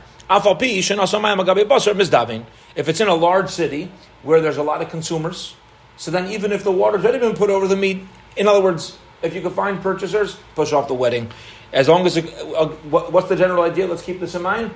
if 2.75 2.87
it's 2.87 3.01
in 3.01 3.07
a 3.07 3.15
large 3.15 3.49
city 3.49 3.91
where 4.21 4.41
there's 4.41 4.57
a 4.57 4.63
lot 4.63 4.79
of 4.79 4.89
consumers, 4.89 5.55
so 5.97 6.11
then 6.11 6.31
even 6.31 6.51
if 6.51 6.63
the 6.63 6.71
water's 6.71 7.03
already 7.03 7.17
been 7.17 7.35
put 7.35 7.49
over 7.49 7.67
the 7.67 7.75
meat, 7.75 8.03
in 8.37 8.47
other 8.47 8.61
words, 8.61 8.95
if 9.23 9.33
you 9.33 9.41
can 9.41 9.49
find 9.51 9.81
purchasers, 9.81 10.37
push 10.53 10.71
off 10.71 10.87
the 10.87 10.93
wedding. 10.93 11.31
As 11.73 11.87
long 11.87 12.05
as, 12.05 12.15
it, 12.17 12.31
uh, 12.55 12.67
what's 12.67 13.27
the 13.27 13.35
general 13.35 13.63
idea? 13.63 13.87
Let's 13.87 14.03
keep 14.03 14.19
this 14.19 14.35
in 14.35 14.43
mind 14.43 14.69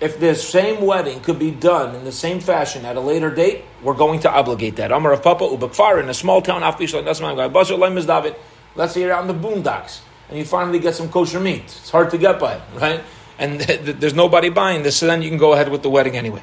if 0.00 0.20
this 0.20 0.48
same 0.48 0.84
wedding 0.84 1.20
could 1.20 1.38
be 1.38 1.50
done 1.50 1.94
in 1.94 2.04
the 2.04 2.12
same 2.12 2.40
fashion 2.40 2.84
at 2.84 2.96
a 2.96 3.00
later 3.00 3.30
date, 3.30 3.64
we're 3.82 3.94
going 3.94 4.20
to 4.20 4.30
obligate 4.30 4.76
that. 4.76 4.92
Amar 4.92 5.12
Rav 5.12 5.22
Papa 5.22 5.44
Ubakfar 5.44 6.02
in 6.02 6.08
a 6.08 6.14
small 6.14 6.40
town, 6.40 6.62
let's 6.62 6.78
say 8.94 9.00
you're 9.00 9.12
out 9.12 9.26
the 9.26 9.34
boondocks 9.34 10.00
and 10.28 10.38
you 10.38 10.44
finally 10.44 10.78
get 10.78 10.94
some 10.94 11.08
kosher 11.08 11.40
meat. 11.40 11.64
It's 11.64 11.90
hard 11.90 12.10
to 12.10 12.18
get 12.18 12.38
by, 12.38 12.60
right? 12.74 13.02
And 13.38 13.60
there's 13.60 14.14
nobody 14.14 14.50
buying 14.50 14.82
this, 14.82 14.96
so 14.96 15.06
then 15.06 15.22
you 15.22 15.28
can 15.28 15.38
go 15.38 15.52
ahead 15.52 15.68
with 15.68 15.82
the 15.82 15.90
wedding 15.90 16.16
anyway. 16.16 16.42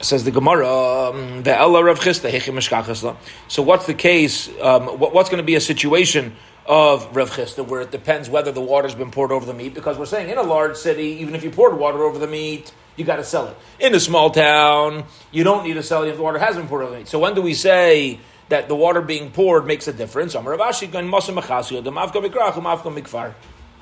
Says 0.00 0.24
the 0.24 0.30
Gemara, 0.30 0.66
um, 0.66 1.42
the 1.42 1.54
Ella 1.54 1.84
Rav 1.84 2.00
Chisda, 2.00 3.30
So 3.48 3.62
what's 3.62 3.86
the 3.86 3.94
case? 3.94 4.48
Um, 4.60 4.86
what's 4.86 5.28
going 5.28 5.42
to 5.42 5.46
be 5.46 5.56
a 5.56 5.60
situation 5.60 6.36
of 6.70 7.16
Rav 7.16 7.32
Chisda, 7.32 7.66
where 7.66 7.80
it 7.80 7.90
depends 7.90 8.30
whether 8.30 8.52
the 8.52 8.60
water's 8.60 8.94
been 8.94 9.10
poured 9.10 9.32
over 9.32 9.44
the 9.44 9.52
meat, 9.52 9.74
because 9.74 9.98
we're 9.98 10.06
saying 10.06 10.30
in 10.30 10.38
a 10.38 10.42
large 10.42 10.76
city, 10.76 11.18
even 11.20 11.34
if 11.34 11.42
you 11.42 11.50
poured 11.50 11.76
water 11.76 12.04
over 12.04 12.16
the 12.16 12.28
meat, 12.28 12.72
you 12.94 13.04
got 13.04 13.16
to 13.16 13.24
sell 13.24 13.48
it. 13.48 13.56
In 13.80 13.92
a 13.92 13.98
small 13.98 14.30
town, 14.30 15.02
you 15.32 15.42
don't 15.42 15.64
need 15.64 15.74
to 15.74 15.82
sell 15.82 16.04
it 16.04 16.10
if 16.10 16.16
the 16.16 16.22
water 16.22 16.38
hasn't 16.38 16.68
poured 16.68 16.82
over 16.84 16.92
the 16.92 16.98
meat. 16.98 17.08
So 17.08 17.18
when 17.18 17.34
do 17.34 17.42
we 17.42 17.54
say 17.54 18.20
that 18.50 18.68
the 18.68 18.76
water 18.76 19.02
being 19.02 19.32
poured 19.32 19.66
makes 19.66 19.88
a 19.88 19.92
difference? 19.92 20.36
Um 20.36 20.46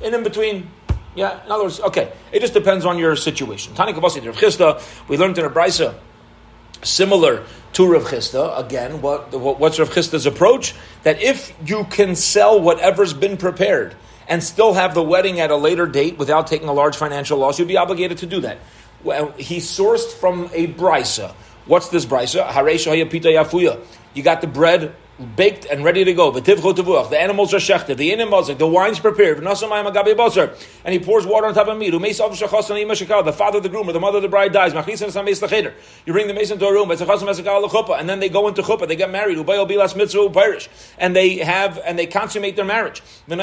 in 0.01 0.15
in 0.15 0.23
between. 0.23 0.71
Yeah, 1.15 1.45
in 1.45 1.51
other 1.51 1.65
words, 1.65 1.81
okay, 1.81 2.13
it 2.33 2.41
just 2.41 2.55
depends 2.55 2.87
on 2.87 2.97
your 2.97 3.17
situation. 3.17 3.75
Tani 3.75 3.93
Kavasi 3.93 4.25
Rav 4.25 4.37
Chisda, 4.37 5.09
we 5.09 5.19
learned 5.19 5.37
in 5.37 5.45
a 5.45 5.51
brisa 5.51 5.95
similar 6.83 7.45
to 7.75 7.93
Rav 7.93 8.05
Chisda. 8.05 8.59
Again, 8.59 9.01
what, 9.01 9.33
what's 9.33 9.79
Rav 9.79 9.91
Chisda's 9.91 10.27
approach? 10.27 10.75
That 11.03 11.21
if 11.23 11.53
you 11.65 11.85
can 11.85 12.15
sell 12.17 12.61
whatever's 12.61 13.13
been 13.13 13.37
prepared 13.37 13.95
and 14.27 14.43
still 14.43 14.75
have 14.75 14.95
the 14.95 15.03
wedding 15.03 15.41
at 15.41 15.51
a 15.51 15.57
later 15.57 15.87
date 15.87 16.19
without 16.19 16.47
taking 16.47 16.69
a 16.69 16.73
large 16.73 16.97
financial 16.97 17.39
loss, 17.39 17.59
you'd 17.59 17.69
be 17.69 17.77
obligated 17.77 18.19
to 18.19 18.27
do 18.27 18.41
that. 18.41 18.59
Well, 19.05 19.33
he 19.33 19.59
sourced 19.59 20.13
from 20.13 20.51
a 20.53 20.67
brisa 20.67 21.35
What's 21.69 21.91
this 21.91 22.07
brisa? 22.07 22.49
Haresha 22.49 22.93
hayapita 22.93 23.25
yafuya. 23.25 23.79
You 24.15 24.23
got 24.23 24.41
the 24.41 24.47
bread 24.47 24.95
baked 25.19 25.65
and 25.65 25.83
ready 25.85 26.05
to 26.05 26.15
go. 26.15 26.31
The 26.31 27.19
animals 27.21 27.53
are 27.53 27.59
shechted. 27.59 27.97
The 27.97 28.13
animals, 28.13 28.47
the 28.57 28.67
wine's 28.67 29.01
prepared. 29.01 29.39
And 29.39 30.93
he 30.93 30.99
pours 30.99 31.27
water 31.27 31.47
on 31.47 31.55
top 31.55 31.67
of 31.67 31.77
meat. 31.77 31.91
The 31.91 33.35
father 33.37 33.57
of 33.57 33.63
the 33.63 33.69
groom 33.69 33.89
or 33.89 33.93
the 33.93 34.01
mother 34.01 34.19
of 34.19 34.23
the 34.23 34.29
bride 34.29 34.53
dies. 34.53 34.73
You 34.73 36.13
bring 36.13 36.29
the 36.29 36.35
mason 36.35 36.59
to 36.59 36.67
a 36.67 36.73
room. 36.73 36.91
And 36.91 38.09
then 38.09 38.21
they 38.21 38.29
go 38.29 38.47
into 38.49 38.63
chuppah. 38.63 38.87
They 38.87 38.97
get 38.97 39.11
married. 39.11 39.39
And 40.99 41.17
they 41.17 41.37
have 41.39 41.81
and 41.85 41.99
they 41.99 42.07
consummate 42.07 42.55
their 42.57 42.65
marriage. 42.65 43.03
And 43.29 43.41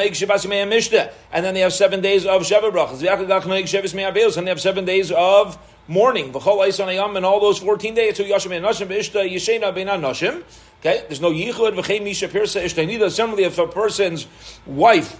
then 1.46 1.54
they 1.54 1.60
have 1.60 1.74
seven 1.74 2.02
days 2.02 2.26
of 2.26 2.42
Sheva. 2.44 4.38
And 4.38 4.48
they 4.48 4.52
have 4.52 4.62
seven 4.62 4.86
days 4.86 5.12
of 5.12 5.58
mourning. 5.88 6.34
And 6.34 7.26
all 7.26 7.40
those 7.42 7.60
14 7.60 7.96
days. 7.96 8.20
Okay, 10.86 11.04
there's 11.08 11.20
no 11.20 11.32
yichud 11.32 11.74
v'chein 11.74 12.04
misha 12.04 12.28
pirsa 12.28 12.64
ishtainida. 12.64 13.10
Similarly, 13.10 13.46
if 13.46 13.58
a 13.58 13.66
person's 13.66 14.28
wife 14.68 15.20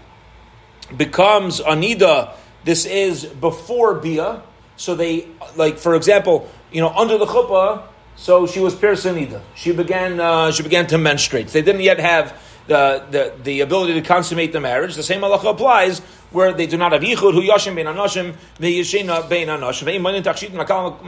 becomes 0.96 1.60
anida, 1.60 2.36
this 2.66 2.86
is 2.86 3.26
before 3.26 3.96
bia. 3.96 4.44
So 4.78 4.94
they, 4.94 5.28
like 5.56 5.80
for 5.80 5.96
example, 5.96 6.48
you 6.72 6.82
know, 6.82 6.90
under 6.90 7.18
the 7.18 7.26
chuppah, 7.26 7.82
so 8.16 8.46
she 8.46 8.60
was 8.60 8.76
pirsa 8.76 9.12
anida. 9.16 9.42
She 9.56 9.72
began, 9.72 10.20
uh, 10.20 10.52
she 10.52 10.62
began 10.62 10.86
to 10.86 11.00
menstruate. 11.00 11.48
They 11.48 11.64
didn't 11.64 11.82
yet 11.82 12.00
have 12.00 12.40
the, 12.68 13.04
the, 13.10 13.34
the 13.42 13.62
ability 13.62 13.96
to 13.96 14.02
consummate 14.02 14.54
the 14.54 14.60
marriage. 14.62 14.94
The 14.94 15.02
same 15.02 15.22
halacha 15.22 15.50
applies 15.50 15.98
where 16.30 16.54
they 16.54 16.68
do 16.68 16.78
not 16.78 16.92
have 16.92 17.02
yichud, 17.02 17.34
hu 17.34 17.42
yashim 17.42 17.74
bein 17.74 17.88
anoshim, 17.88 18.36
ve'yishena 18.60 19.28
bein 19.28 19.48
menakal 19.48 21.02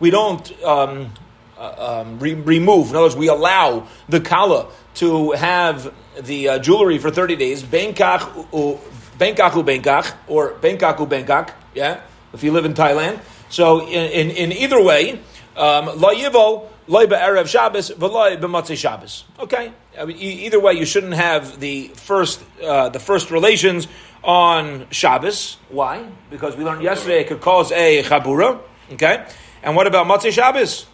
We 0.00 0.10
don't 0.10 0.64
um, 0.64 1.12
uh, 1.58 2.02
um, 2.02 2.18
re- 2.18 2.34
remove. 2.34 2.90
In 2.90 2.96
other 2.96 3.04
words, 3.04 3.16
we 3.16 3.28
allow 3.28 3.86
the 4.08 4.20
kala 4.20 4.68
to 4.94 5.32
have 5.32 5.92
the 6.20 6.48
uh, 6.48 6.58
jewelry 6.58 6.98
for 6.98 7.10
30 7.10 7.36
days. 7.36 7.62
Bangkok, 7.62 8.46
u 8.52 8.78
Bangkok, 9.18 10.16
or 10.26 10.54
Bangkok 10.54 11.08
Bangkok, 11.08 11.54
yeah, 11.74 12.00
if 12.32 12.42
you 12.42 12.52
live 12.52 12.64
in 12.64 12.74
Thailand. 12.74 13.20
So 13.48 13.86
in, 13.86 14.30
in, 14.30 14.30
in 14.30 14.52
either 14.52 14.82
way, 14.82 15.20
um, 15.56 15.86
la 16.00 16.12
yivo, 16.12 16.68
loy 16.88 17.06
erev 17.06 17.46
Shabbos, 17.46 17.90
v'loy 17.90 18.40
b'matzei 18.40 18.76
Shabbos. 18.76 19.24
Okay? 19.38 19.72
I 19.98 20.04
mean, 20.04 20.16
either 20.16 20.58
way, 20.58 20.72
you 20.74 20.84
shouldn't 20.84 21.14
have 21.14 21.60
the 21.60 21.88
first, 21.94 22.42
uh, 22.62 22.88
the 22.88 22.98
first 22.98 23.30
relations 23.30 23.86
on 24.24 24.86
Shabbos. 24.90 25.58
Why? 25.68 26.04
Because 26.30 26.56
we 26.56 26.64
learned 26.64 26.82
yesterday 26.82 27.20
it 27.20 27.28
could 27.28 27.40
cause 27.40 27.70
a 27.70 28.02
chabura. 28.02 28.60
Okay? 28.92 29.24
And 29.62 29.76
what 29.76 29.86
about 29.86 30.06
Matzei 30.06 30.32
Shabbos? 30.32 30.86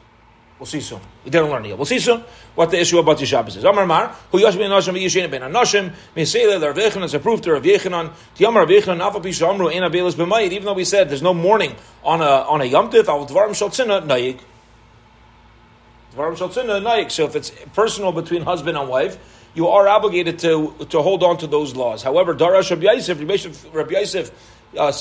We'll 0.60 0.66
see 0.66 0.80
soon. 0.80 1.00
We 1.24 1.30
didn't 1.30 1.48
learn 1.48 1.64
yet. 1.64 1.78
We'll 1.78 1.86
see 1.86 1.98
soon 1.98 2.22
what 2.54 2.70
the 2.70 2.78
issue 2.78 2.98
about 2.98 3.18
the 3.18 3.24
Shabbos 3.24 3.56
is. 3.56 3.64
Amar 3.64 3.86
Mar, 3.86 4.14
who 4.30 4.38
Yosh 4.38 4.56
ben 4.56 4.70
Nashim 4.70 4.92
v'Yishin 4.92 5.30
ben 5.30 5.40
Anashim, 5.40 5.94
Meseile 6.14 6.60
Rav 6.62 6.76
Yechanan, 6.76 7.14
approved 7.14 7.44
to 7.44 7.52
Rav 7.54 7.62
Yechanan, 7.62 8.12
Tiyam 8.36 8.54
Rav 8.54 8.68
Yechanan, 8.68 9.00
Afa 9.00 9.20
Pisha 9.20 9.48
Amru, 9.48 9.70
Ein 9.70 9.90
Abelis 9.90 10.42
even 10.52 10.66
though 10.66 10.74
we 10.74 10.84
said 10.84 11.08
there's 11.08 11.22
no 11.22 11.32
mourning 11.32 11.74
on 12.04 12.20
a, 12.20 12.24
on 12.24 12.60
a 12.60 12.66
Yom 12.66 12.90
Tif, 12.90 13.08
Al 13.08 13.26
Dvarim 13.26 13.54
Shal 13.54 13.70
Tzina, 13.70 14.06
Nayik. 14.06 14.40
Dvarim 16.14 16.36
Shal 16.36 16.50
Tzina, 16.50 16.82
Nayik. 16.82 17.10
So 17.10 17.24
if 17.24 17.36
it's 17.36 17.50
personal 17.72 18.12
between 18.12 18.42
husband 18.42 18.76
and 18.76 18.86
wife, 18.86 19.16
you 19.54 19.68
are 19.68 19.88
obligated 19.88 20.40
to, 20.40 20.74
to 20.90 21.00
hold 21.00 21.22
on 21.22 21.38
to 21.38 21.46
those 21.46 21.74
laws. 21.74 22.02
However, 22.02 22.34
Darash 22.34 22.68
Rabbi 22.68 22.82
Yosef, 22.82 23.66
Rabbi 23.72 23.92
Yosef, 23.92 24.30
uh, 24.76 24.92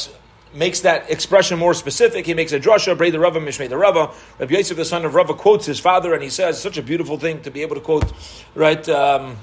makes 0.53 0.81
that 0.81 1.09
expression 1.09 1.59
more 1.59 1.73
specific. 1.73 2.25
He 2.25 2.33
makes 2.33 2.51
a 2.51 2.59
drasha, 2.59 2.97
Bray 2.97 3.11
the 3.11 3.19
Rava, 3.19 3.39
Mishmei 3.39 3.69
the 3.69 3.77
Rava. 3.77 4.11
Rabbi 4.39 4.55
Yosef, 4.55 4.77
the 4.77 4.85
son 4.85 5.05
of 5.05 5.13
Rava, 5.13 5.33
quotes 5.33 5.65
his 5.65 5.79
father, 5.79 6.13
and 6.13 6.23
he 6.23 6.29
says, 6.29 6.61
such 6.61 6.77
a 6.77 6.81
beautiful 6.81 7.17
thing 7.17 7.41
to 7.41 7.51
be 7.51 7.61
able 7.61 7.75
to 7.75 7.81
quote, 7.81 8.11
right, 8.55 8.87
um, 8.89 9.37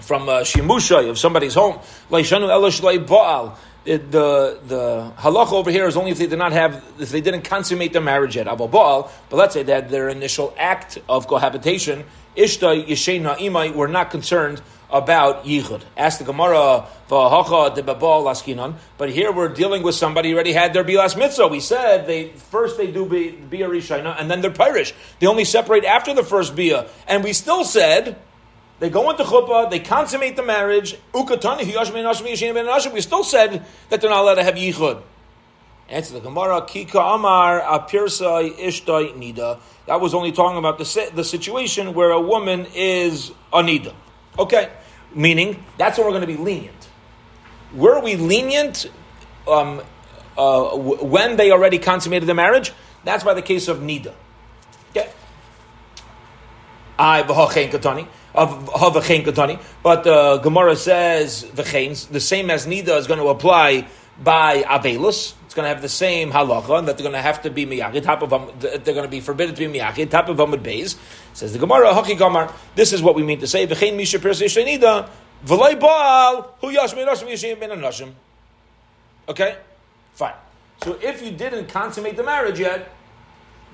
from 0.00 0.28
uh, 0.28 0.40
Shimusha 0.40 1.08
of 1.08 1.18
somebody's 1.18 1.54
home. 1.54 1.78
Laishanu 2.10 2.48
Elish 2.48 3.06
Baal. 3.06 3.58
The, 3.84 4.58
the 4.66 5.12
halacha 5.18 5.52
over 5.52 5.70
here 5.70 5.86
is 5.86 5.94
only 5.98 6.10
if 6.10 6.16
they 6.16 6.26
did 6.26 6.38
not 6.38 6.52
have 6.52 6.82
if 6.98 7.10
they 7.10 7.20
didn't 7.20 7.42
consummate 7.42 7.92
their 7.92 8.00
marriage 8.00 8.34
yet 8.34 8.48
Abu 8.48 8.66
Baal, 8.66 9.12
but 9.28 9.36
let's 9.36 9.52
say 9.52 9.62
that 9.64 9.90
their 9.90 10.08
initial 10.08 10.54
act 10.56 10.98
of 11.06 11.26
cohabitation, 11.26 12.06
Ishta 12.36 12.86
Yeshena 12.86 13.38
Imai, 13.38 13.74
were 13.74 13.88
not 13.88 14.10
concerned 14.10 14.60
about 14.90 15.44
yichud. 15.44 15.82
Ask 15.96 16.18
the 16.18 16.24
Gemara. 16.24 16.86
But 17.08 19.10
here 19.10 19.32
we're 19.32 19.48
dealing 19.48 19.82
with 19.82 19.94
somebody 19.94 20.30
who 20.30 20.34
already 20.34 20.52
had 20.52 20.72
their 20.72 20.84
bilas 20.84 21.16
mitzvah. 21.16 21.48
We 21.48 21.60
said 21.60 22.06
they 22.06 22.30
first 22.30 22.76
they 22.76 22.90
do 22.90 23.06
bia 23.06 23.68
rishayna 23.68 24.18
and 24.18 24.30
then 24.30 24.40
they're 24.40 24.50
pirish. 24.50 24.92
They 25.18 25.26
only 25.26 25.44
separate 25.44 25.84
after 25.84 26.14
the 26.14 26.22
first 26.22 26.56
bia, 26.56 26.88
and 27.06 27.24
we 27.24 27.32
still 27.32 27.64
said. 27.64 28.18
They 28.80 28.90
go 28.90 29.08
into 29.08 29.22
chuppah, 29.22 29.70
they 29.70 29.78
consummate 29.78 30.34
the 30.34 30.42
marriage. 30.42 30.96
We 31.14 33.00
still 33.00 33.22
said 33.22 33.64
that 33.88 34.00
they're 34.00 34.10
not 34.10 34.22
allowed 34.22 34.34
to 34.34 34.42
have 34.42 34.56
yichud. 34.56 35.00
Answer 35.88 36.14
the 36.14 36.20
Gemara, 36.20 36.62
Kika 36.62 37.14
Amar 37.14 37.60
Apirsai 37.60 38.58
Ishtai 38.58 39.14
Nida. 39.14 39.60
That 39.86 40.00
was 40.00 40.14
only 40.14 40.32
talking 40.32 40.58
about 40.58 40.78
the, 40.78 41.10
the 41.14 41.24
situation 41.24 41.92
where 41.94 42.10
a 42.10 42.20
woman 42.20 42.66
is 42.74 43.30
a 43.52 43.62
Nida. 43.62 43.94
Okay 44.38 44.70
meaning 45.14 45.64
that's 45.78 45.96
when 45.96 46.06
we're 46.06 46.12
going 46.12 46.22
to 46.22 46.26
be 46.26 46.36
lenient. 46.36 46.88
Were 47.72 48.00
we 48.00 48.16
lenient 48.16 48.90
um, 49.48 49.82
uh, 50.36 50.76
when 50.76 51.36
they 51.36 51.50
already 51.50 51.78
consummated 51.78 52.28
the 52.28 52.34
marriage? 52.34 52.72
That's 53.04 53.24
by 53.24 53.34
the 53.34 53.42
case 53.42 53.68
of 53.68 53.78
Nida. 53.78 54.14
Okay. 54.90 55.10
I 56.98 57.22
katani 57.22 58.08
of 58.34 59.60
But 59.82 60.06
uh, 60.06 60.38
Gemara 60.38 60.76
says 60.76 61.44
v'chein 61.44 62.08
the 62.08 62.20
same 62.20 62.50
as 62.50 62.66
Nida 62.66 62.96
is 62.98 63.06
going 63.06 63.20
to 63.20 63.28
apply 63.28 63.88
by 64.22 64.62
Avelus. 64.62 65.34
It's 65.44 65.54
going 65.54 65.64
to 65.64 65.68
have 65.68 65.82
the 65.82 65.88
same 65.88 66.30
halacha, 66.30 66.78
and 66.78 66.88
that 66.88 66.96
they're 66.96 67.04
going 67.04 67.14
to 67.14 67.22
have 67.22 67.42
to 67.42 67.50
be 67.50 67.66
miyachid. 67.66 68.60
They're 68.60 68.94
going 68.94 69.06
to 69.06 69.10
be 69.10 69.20
forbidden 69.20 69.54
to 69.54 69.68
be 69.68 69.78
miyachid. 69.78 70.10
Top 70.10 70.28
of 70.28 70.36
amud 70.38 70.62
beis 70.62 70.96
says 71.32 71.52
the 71.52 71.58
Gemara. 71.58 71.92
Haki 71.92 72.16
Gamar. 72.16 72.52
This 72.74 72.92
is 72.92 73.02
what 73.02 73.14
we 73.14 73.22
mean 73.22 73.40
to 73.40 73.46
say. 73.46 73.66
V'chein 73.66 73.96
misha 73.96 74.18
persishenida 74.18 75.08
v'lay 75.44 75.78
baal 75.78 76.54
hu 76.60 76.72
yashmi 76.72 77.06
nashim 77.06 77.28
yishim 77.28 77.58
ben 77.58 77.70
nashim. 77.70 78.12
Okay, 79.28 79.56
fine. 80.12 80.34
So 80.82 80.98
if 81.00 81.22
you 81.22 81.30
didn't 81.30 81.68
consummate 81.68 82.16
the 82.16 82.24
marriage 82.24 82.60
yet, 82.60 82.92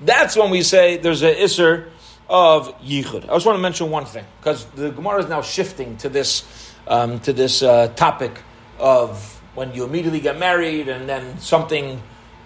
that's 0.03 0.35
when 0.35 0.49
we 0.49 0.63
say 0.63 0.97
there's 0.97 1.23
a 1.23 1.35
isser 1.35 1.89
of 2.29 2.79
yichud. 2.81 3.25
I 3.25 3.33
just 3.33 3.45
want 3.45 3.57
to 3.57 3.61
mention 3.61 3.89
one 3.89 4.05
thing 4.05 4.25
because 4.39 4.65
the 4.65 4.91
Gemara 4.91 5.19
is 5.19 5.29
now 5.29 5.41
shifting 5.41 5.97
to 5.97 6.09
this 6.09 6.73
um, 6.87 7.19
to 7.21 7.33
this 7.33 7.61
uh, 7.61 7.87
topic 7.89 8.39
of 8.79 9.30
when 9.55 9.73
you 9.73 9.83
immediately 9.83 10.19
get 10.19 10.37
married 10.37 10.87
and 10.87 11.07
then 11.07 11.37
something 11.39 12.01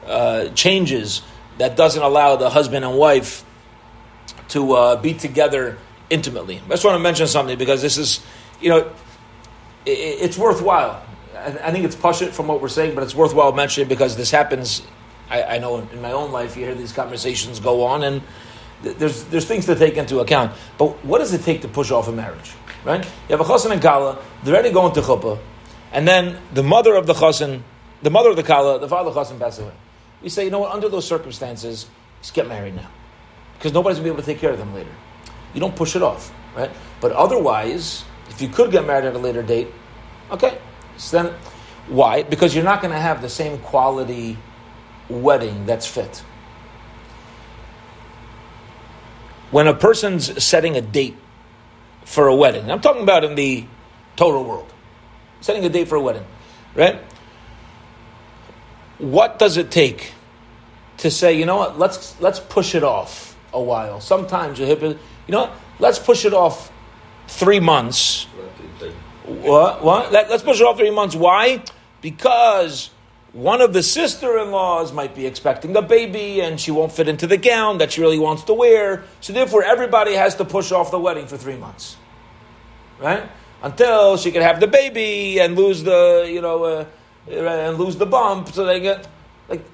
uh, 0.05 0.49
changes 0.49 1.21
that 1.57 1.75
doesn't 1.75 2.01
allow 2.01 2.35
the 2.35 2.49
husband 2.49 2.83
and 2.83 2.97
wife 2.97 3.45
to 4.49 4.73
uh, 4.73 4.95
be 4.95 5.13
together 5.13 5.77
intimately. 6.09 6.61
I 6.65 6.69
just 6.69 6.83
want 6.83 6.95
to 6.95 6.99
mention 6.99 7.27
something 7.27 7.57
because 7.57 7.81
this 7.81 7.97
is, 7.97 8.23
you 8.61 8.69
know, 8.69 8.91
it, 9.85 9.91
it's 9.91 10.37
worthwhile. 10.37 11.03
I, 11.35 11.47
I 11.63 11.71
think 11.71 11.85
it's 11.85 11.95
push 11.95 12.21
it 12.21 12.33
from 12.33 12.47
what 12.47 12.61
we're 12.61 12.69
saying, 12.69 12.95
but 12.95 13.03
it's 13.03 13.15
worthwhile 13.15 13.51
mentioning 13.53 13.89
because 13.89 14.15
this 14.15 14.31
happens. 14.31 14.81
I, 15.29 15.43
I 15.43 15.57
know 15.57 15.79
in, 15.79 16.01
my 16.01 16.11
own 16.11 16.31
life, 16.31 16.55
you 16.55 16.65
hear 16.65 16.75
these 16.75 16.91
conversations 16.91 17.59
go 17.59 17.83
on, 17.83 18.03
and 18.03 18.21
there's 18.81 19.23
there's 19.25 19.45
things 19.45 19.65
to 19.65 19.75
take 19.75 19.97
into 19.97 20.19
account. 20.19 20.51
But 20.77 21.03
what 21.03 21.19
does 21.19 21.33
it 21.33 21.41
take 21.41 21.61
to 21.61 21.67
push 21.67 21.91
off 21.91 22.07
a 22.07 22.11
marriage? 22.11 22.53
Right? 22.83 23.03
You 23.03 23.37
have 23.37 23.41
a 23.41 23.43
chassan 23.43 23.71
and 23.71 23.81
kala. 23.81 24.21
They're 24.43 24.53
already 24.53 24.71
going 24.71 24.93
to 24.93 25.01
chuppah. 25.01 25.39
And 25.95 26.05
then 26.05 26.37
the 26.53 26.61
mother 26.61 26.93
of 26.95 27.07
the 27.07 27.13
chassan, 27.13 27.61
the 28.03 28.09
mother 28.09 28.29
of 28.29 28.35
the 28.35 28.43
kala, 28.43 28.79
the 28.79 28.89
father 28.89 29.07
of 29.07 29.15
the 29.15 29.21
chassan 29.21 29.39
passed 29.39 29.61
away. 29.61 29.71
We 30.21 30.27
say, 30.27 30.43
you 30.43 30.51
know 30.51 30.59
what, 30.59 30.73
under 30.73 30.89
those 30.89 31.07
circumstances, 31.07 31.87
just 32.21 32.33
get 32.33 32.49
married 32.49 32.75
now. 32.75 32.89
Because 33.57 33.71
nobody's 33.71 33.99
going 33.99 34.07
to 34.07 34.11
be 34.11 34.13
able 34.13 34.21
to 34.21 34.33
take 34.33 34.41
care 34.41 34.51
of 34.51 34.57
them 34.57 34.75
later. 34.75 34.91
You 35.53 35.61
don't 35.61 35.75
push 35.75 35.95
it 35.95 36.01
off, 36.01 36.33
right? 36.53 36.69
But 36.99 37.13
otherwise, 37.13 38.03
if 38.29 38.41
you 38.41 38.49
could 38.49 38.71
get 38.71 38.85
married 38.85 39.05
at 39.05 39.15
a 39.15 39.17
later 39.17 39.41
date, 39.41 39.69
okay. 40.31 40.57
So 40.97 41.23
then, 41.23 41.33
why? 41.87 42.23
Because 42.23 42.53
you're 42.53 42.65
not 42.65 42.81
going 42.81 42.93
to 42.93 42.99
have 42.99 43.21
the 43.21 43.29
same 43.29 43.59
quality 43.59 44.37
wedding 45.07 45.65
that's 45.65 45.87
fit. 45.87 46.17
When 49.51 49.67
a 49.67 49.73
person's 49.73 50.43
setting 50.43 50.75
a 50.75 50.81
date 50.81 51.15
for 52.03 52.27
a 52.27 52.35
wedding, 52.35 52.69
I'm 52.69 52.81
talking 52.81 53.03
about 53.03 53.23
in 53.23 53.35
the 53.35 53.65
total 54.17 54.43
world, 54.43 54.73
setting 55.41 55.65
a 55.65 55.69
date 55.69 55.87
for 55.87 55.95
a 55.95 56.01
wedding, 56.01 56.25
right? 56.75 57.01
What 58.97 59.39
does 59.39 59.57
it 59.57 59.71
take 59.71 60.13
to 60.97 61.11
say, 61.11 61.37
you 61.37 61.45
know 61.45 61.57
what, 61.57 61.77
let's 61.77 62.19
let's 62.21 62.39
push 62.39 62.75
it 62.75 62.83
off 62.83 63.37
a 63.53 63.61
while. 63.61 63.99
Sometimes 64.01 64.59
you 64.59 64.65
you 64.67 64.97
know 65.27 65.41
what, 65.41 65.53
let's 65.79 65.99
push 65.99 66.25
it 66.25 66.33
off 66.33 66.71
three 67.27 67.59
months. 67.59 68.25
What? 69.25 69.83
What? 69.83 70.11
Let, 70.11 70.29
us 70.29 70.43
push 70.43 70.61
it 70.61 70.63
off 70.63 70.77
three 70.77 70.91
months. 70.91 71.15
Why? 71.15 71.63
Because 72.01 72.91
one 73.33 73.59
of 73.59 73.73
the 73.73 73.81
sister-in-laws 73.81 74.93
might 74.93 75.15
be 75.15 75.25
expecting 75.25 75.75
a 75.75 75.81
baby 75.81 76.41
and 76.41 76.59
she 76.59 76.71
won't 76.71 76.91
fit 76.91 77.07
into 77.07 77.25
the 77.25 77.37
gown 77.37 77.79
that 77.79 77.91
she 77.91 78.01
really 78.01 78.19
wants 78.19 78.43
to 78.43 78.53
wear. 78.53 79.03
So 79.21 79.33
therefore, 79.33 79.63
everybody 79.63 80.13
has 80.13 80.35
to 80.35 80.45
push 80.45 80.71
off 80.71 80.91
the 80.91 80.99
wedding 80.99 81.25
for 81.25 81.37
three 81.37 81.57
months, 81.57 81.97
right? 82.99 83.27
Until 83.65 84.15
she 84.17 84.31
can 84.31 84.43
have 84.43 84.59
the 84.59 84.67
baby 84.67 85.39
and 85.39 85.55
lose 85.55 85.83
the, 85.83 86.29
you 86.31 86.39
know, 86.39 86.63
uh, 86.63 86.85
and 87.27 87.77
lose 87.77 87.95
the 87.95 88.05
bump. 88.05 88.49
So 88.49 88.65
they 88.65 88.79
get 88.79 89.07
like 89.49 89.65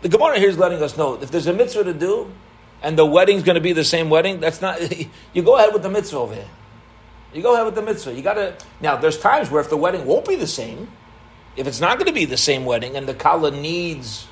the 0.00 0.08
Gemara 0.08 0.38
here 0.38 0.48
is 0.48 0.56
letting 0.56 0.82
us 0.82 0.96
know 0.96 1.20
if 1.20 1.30
there's 1.30 1.46
a 1.46 1.52
mitzvah 1.52 1.84
to 1.84 1.94
do, 1.94 2.32
and 2.82 2.98
the 2.98 3.06
wedding's 3.06 3.42
going 3.42 3.56
to 3.56 3.60
be 3.60 3.72
the 3.72 3.84
same 3.84 4.08
wedding. 4.08 4.40
That's 4.40 4.62
not. 4.62 4.80
you 5.34 5.42
go 5.42 5.56
ahead 5.56 5.72
with 5.74 5.82
the 5.82 5.90
mitzvah 5.90 6.18
over 6.18 6.34
here. 6.34 6.48
You 7.34 7.42
go 7.42 7.54
ahead 7.54 7.66
with 7.66 7.74
the 7.74 7.82
mitzvah. 7.82 8.14
You 8.14 8.22
got 8.22 8.34
to 8.34 8.56
now. 8.80 8.96
There's 8.96 9.18
times 9.18 9.50
where 9.50 9.60
if 9.60 9.68
the 9.68 9.76
wedding 9.76 10.06
won't 10.06 10.26
be 10.26 10.36
the 10.36 10.46
same 10.46 10.88
if 11.56 11.66
it's 11.66 11.80
not 11.80 11.98
going 11.98 12.06
to 12.06 12.12
be 12.12 12.24
the 12.24 12.36
same 12.36 12.64
wedding 12.64 12.96
and 12.96 13.06
the 13.06 13.14
Kala 13.14 13.50
needs 13.50 14.26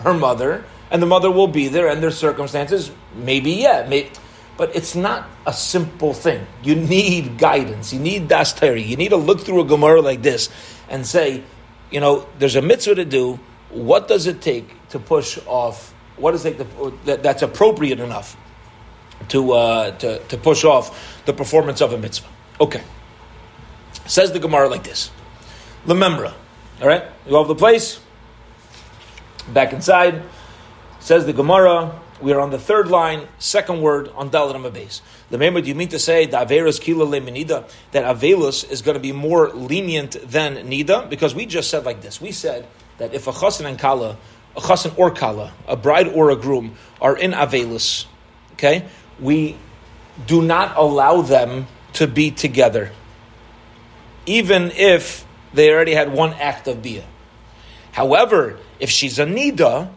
her 0.00 0.14
mother 0.14 0.64
and 0.90 1.02
the 1.02 1.06
mother 1.06 1.30
will 1.30 1.48
be 1.48 1.68
there 1.68 1.88
and 1.88 2.02
there's 2.02 2.16
circumstances, 2.16 2.92
maybe, 3.14 3.52
yeah. 3.52 3.86
May, 3.88 4.10
but 4.56 4.74
it's 4.74 4.94
not 4.94 5.28
a 5.46 5.52
simple 5.52 6.14
thing. 6.14 6.46
You 6.62 6.74
need 6.74 7.38
guidance. 7.38 7.92
You 7.92 8.00
need 8.00 8.28
dasteri. 8.28 8.86
You 8.86 8.96
need 8.96 9.10
to 9.10 9.16
look 9.16 9.40
through 9.40 9.60
a 9.60 9.64
Gemara 9.64 10.00
like 10.00 10.22
this 10.22 10.48
and 10.88 11.06
say, 11.06 11.42
you 11.90 12.00
know, 12.00 12.26
there's 12.38 12.56
a 12.56 12.62
mitzvah 12.62 12.96
to 12.96 13.04
do. 13.04 13.38
What 13.70 14.08
does 14.08 14.26
it 14.26 14.40
take 14.40 14.88
to 14.90 14.98
push 14.98 15.38
off? 15.46 15.92
What 16.16 16.34
is 16.34 16.44
it 16.44 16.58
that, 17.04 17.22
that's 17.22 17.42
appropriate 17.42 18.00
enough 18.00 18.36
to, 19.28 19.52
uh, 19.52 19.90
to, 19.98 20.18
to 20.18 20.36
push 20.38 20.64
off 20.64 21.24
the 21.26 21.32
performance 21.32 21.80
of 21.80 21.92
a 21.92 21.98
mitzvah? 21.98 22.28
Okay. 22.60 22.82
Says 24.06 24.32
the 24.32 24.38
Gemara 24.38 24.68
like 24.68 24.84
this. 24.84 25.10
Lemembra. 25.86 26.32
All 26.80 26.88
right, 26.88 27.04
you 27.26 27.34
have 27.36 27.48
the 27.48 27.54
place. 27.54 28.00
Back 29.52 29.72
inside, 29.72 30.22
says 31.00 31.26
the 31.26 31.32
Gemara. 31.32 32.00
We 32.20 32.32
are 32.32 32.40
on 32.40 32.50
the 32.50 32.58
third 32.58 32.88
line, 32.88 33.28
second 33.38 33.82
word 33.82 34.08
on 34.14 34.30
Dalit 34.30 34.72
base. 34.72 35.02
The 35.30 35.38
member, 35.38 35.60
do 35.60 35.68
you 35.68 35.74
mean 35.74 35.88
to 35.88 35.98
say 35.98 36.26
that 36.26 36.48
Avelus 36.48 36.80
is 38.70 38.82
going 38.82 38.94
to 38.94 39.00
be 39.00 39.12
more 39.12 39.50
lenient 39.50 40.16
than 40.22 40.56
Nida? 40.68 41.10
Because 41.10 41.34
we 41.34 41.44
just 41.46 41.68
said 41.68 41.84
like 41.84 42.00
this. 42.00 42.20
We 42.20 42.32
said 42.32 42.66
that 42.98 43.12
if 43.12 43.26
a 43.26 43.32
chassan 43.32 43.66
and 43.66 43.78
kala, 43.78 44.16
a 44.56 44.60
chassan 44.60 44.96
or 44.98 45.10
kala, 45.10 45.52
a 45.68 45.76
bride 45.76 46.08
or 46.08 46.30
a 46.30 46.36
groom, 46.36 46.76
are 47.00 47.16
in 47.16 47.32
Avelus, 47.32 48.06
okay, 48.52 48.86
we 49.20 49.56
do 50.26 50.40
not 50.40 50.76
allow 50.76 51.20
them 51.20 51.66
to 51.94 52.06
be 52.06 52.30
together. 52.30 52.92
Even 54.24 54.70
if 54.70 55.26
they 55.52 55.70
already 55.70 55.94
had 55.94 56.12
one 56.12 56.32
act 56.34 56.66
of 56.66 56.82
bia. 56.82 57.04
However, 57.92 58.58
if 58.78 58.90
she's 58.90 59.18
a 59.18 59.24
nida, 59.24 59.90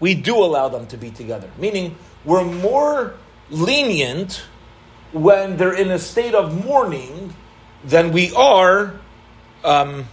we 0.00 0.14
do 0.14 0.36
allow 0.36 0.68
them 0.68 0.86
to 0.88 0.96
be 0.96 1.10
together. 1.10 1.50
Meaning, 1.58 1.96
we're 2.24 2.44
more 2.44 3.14
lenient 3.50 4.42
when 5.12 5.56
they're 5.56 5.74
in 5.74 5.90
a 5.90 5.98
state 5.98 6.34
of 6.34 6.64
mourning 6.64 7.34
than 7.84 8.12
we 8.12 8.32
are. 8.34 8.94
Um, 9.64 10.06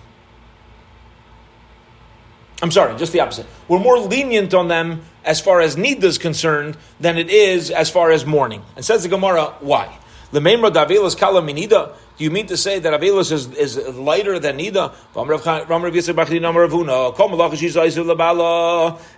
I'm 2.62 2.72
sorry, 2.72 2.98
just 2.98 3.14
the 3.14 3.20
opposite. 3.20 3.46
We're 3.68 3.80
more 3.80 4.00
lenient 4.00 4.54
on 4.54 4.68
them 4.68 5.04
as 5.24 5.40
far 5.40 5.62
as 5.62 5.76
nida 5.76 6.04
is 6.04 6.18
concerned 6.18 6.78
than 7.00 7.18
it 7.18 7.30
is 7.30 7.70
as 7.70 7.90
far 7.90 8.12
as 8.12 8.26
mourning. 8.26 8.64
And 8.76 8.84
says 8.84 9.04
the 9.04 9.10
Gemara, 9.10 9.54
why? 9.60 9.98
The 10.32 10.42
Davilas 10.42 11.18
Kala 11.18 11.42
Minida. 11.42 11.94
Do 12.18 12.24
you 12.24 12.32
mean 12.32 12.48
to 12.48 12.58
say 12.58 12.80
that 12.80 13.00
Avelus 13.00 13.32
is, 13.32 13.48
is 13.54 13.78
lighter 13.96 14.40
than 14.40 14.58
Nida? 14.58 14.92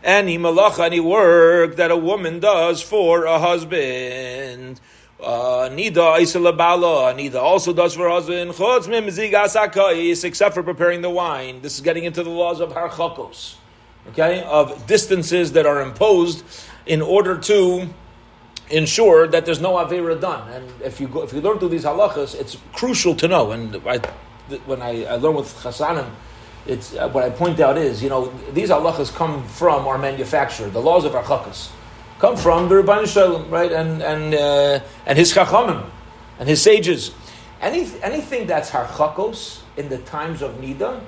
Any 0.04 0.38
malacha, 0.38 0.86
any 0.86 1.00
work 1.00 1.76
that 1.78 1.92
a 1.92 1.98
woman 1.98 2.40
does 2.40 2.82
for 2.82 3.24
a 3.26 3.40
husband. 3.40 4.82
Uh, 5.20 5.70
Nida 5.70 6.20
Isalabala, 6.20 7.16
Nida 7.16 7.42
also 7.42 7.74
does 7.74 7.96
for 7.96 8.10
husband, 8.10 8.52
except 10.24 10.54
for 10.54 10.64
preparing 10.64 11.02
the 11.02 11.10
wine. 11.10 11.62
This 11.62 11.76
is 11.76 11.82
getting 11.82 12.04
into 12.04 12.22
the 12.24 12.30
laws 12.30 12.60
of 12.60 12.72
Harchakos, 12.72 13.56
okay, 14.10 14.44
of 14.44 14.86
distances 14.88 15.54
that 15.54 15.66
are 15.66 15.82
imposed 15.82 16.44
in 16.86 17.02
order 17.02 17.38
to 17.38 17.90
ensure 18.70 19.28
that 19.28 19.46
there's 19.46 19.62
no 19.62 19.74
avera 19.74 20.20
done. 20.20 20.50
And 20.52 20.82
if 20.82 21.00
you 21.00 21.08
go, 21.08 21.24
if 21.24 21.34
you 21.34 21.42
learn 21.42 21.60
through 21.60 21.70
these 21.70 21.84
halachas, 21.84 22.40
it's 22.40 22.58
crucial 22.74 23.16
to 23.16 23.28
know. 23.28 23.52
And 23.52 23.76
I, 23.88 23.98
when 24.66 24.82
I, 24.82 25.06
I 25.06 25.16
learn 25.16 25.36
with 25.36 25.48
chasanim, 25.56 26.10
it's 26.66 26.96
uh, 26.96 27.10
what 27.10 27.24
I 27.24 27.30
point 27.30 27.60
out 27.60 27.78
is 27.78 28.04
you 28.04 28.10
know 28.10 28.32
these 28.54 28.70
halachas 28.70 29.14
come 29.14 29.44
from 29.48 29.88
our 29.88 29.98
manufacturer. 29.98 30.70
The 30.70 30.82
laws 30.82 31.06
of 31.06 31.16
our 31.16 31.24
chakas 31.24 31.70
come 32.20 32.36
from 32.36 32.70
the 32.70 32.76
Rabban 32.76 33.08
Shalom, 33.08 33.50
right? 33.50 33.72
And 33.72 34.04
and 34.04 34.34
uh, 34.36 34.80
and 35.06 35.18
his 35.18 35.34
chachamim 35.34 35.86
and 36.40 36.48
his 36.48 36.62
sages. 36.62 37.12
Any, 37.62 37.92
anything 38.02 38.48
that's 38.48 38.70
harchakos 38.72 39.60
in 39.76 39.90
the 39.90 39.98
times 39.98 40.42
of 40.42 40.56
nida, 40.62 41.02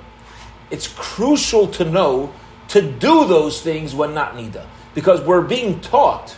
it's 0.70 0.86
crucial 0.86 1.66
to 1.68 1.84
know 1.84 2.32
to 2.68 2.82
do 2.82 3.26
those 3.26 3.62
things 3.62 3.94
when 3.94 4.14
not 4.14 4.34
nida, 4.34 4.66
because 4.94 5.20
we're 5.22 5.42
being 5.42 5.80
taught 5.80 6.36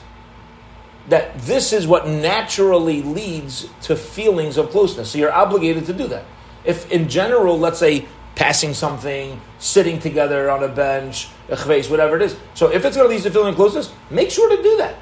that 1.08 1.38
this 1.40 1.72
is 1.72 1.86
what 1.86 2.08
naturally 2.08 3.02
leads 3.02 3.68
to 3.82 3.96
feelings 3.96 4.56
of 4.56 4.70
closeness. 4.70 5.10
So 5.10 5.18
you're 5.18 5.32
obligated 5.32 5.86
to 5.86 5.92
do 5.92 6.06
that. 6.08 6.24
If 6.64 6.90
in 6.90 7.08
general, 7.08 7.58
let's 7.58 7.78
say, 7.78 8.06
passing 8.34 8.74
something, 8.74 9.40
sitting 9.58 9.98
together 9.98 10.50
on 10.50 10.64
a 10.64 10.68
bench, 10.68 11.28
a 11.48 11.56
chveis, 11.56 11.90
whatever 11.90 12.16
it 12.16 12.22
is. 12.22 12.36
So 12.54 12.72
if 12.72 12.84
it's 12.84 12.96
going 12.96 13.08
to 13.08 13.14
lead 13.14 13.22
to 13.22 13.30
feeling 13.30 13.50
of 13.50 13.56
closeness, 13.56 13.92
make 14.10 14.30
sure 14.30 14.54
to 14.56 14.62
do 14.62 14.76
that 14.78 14.94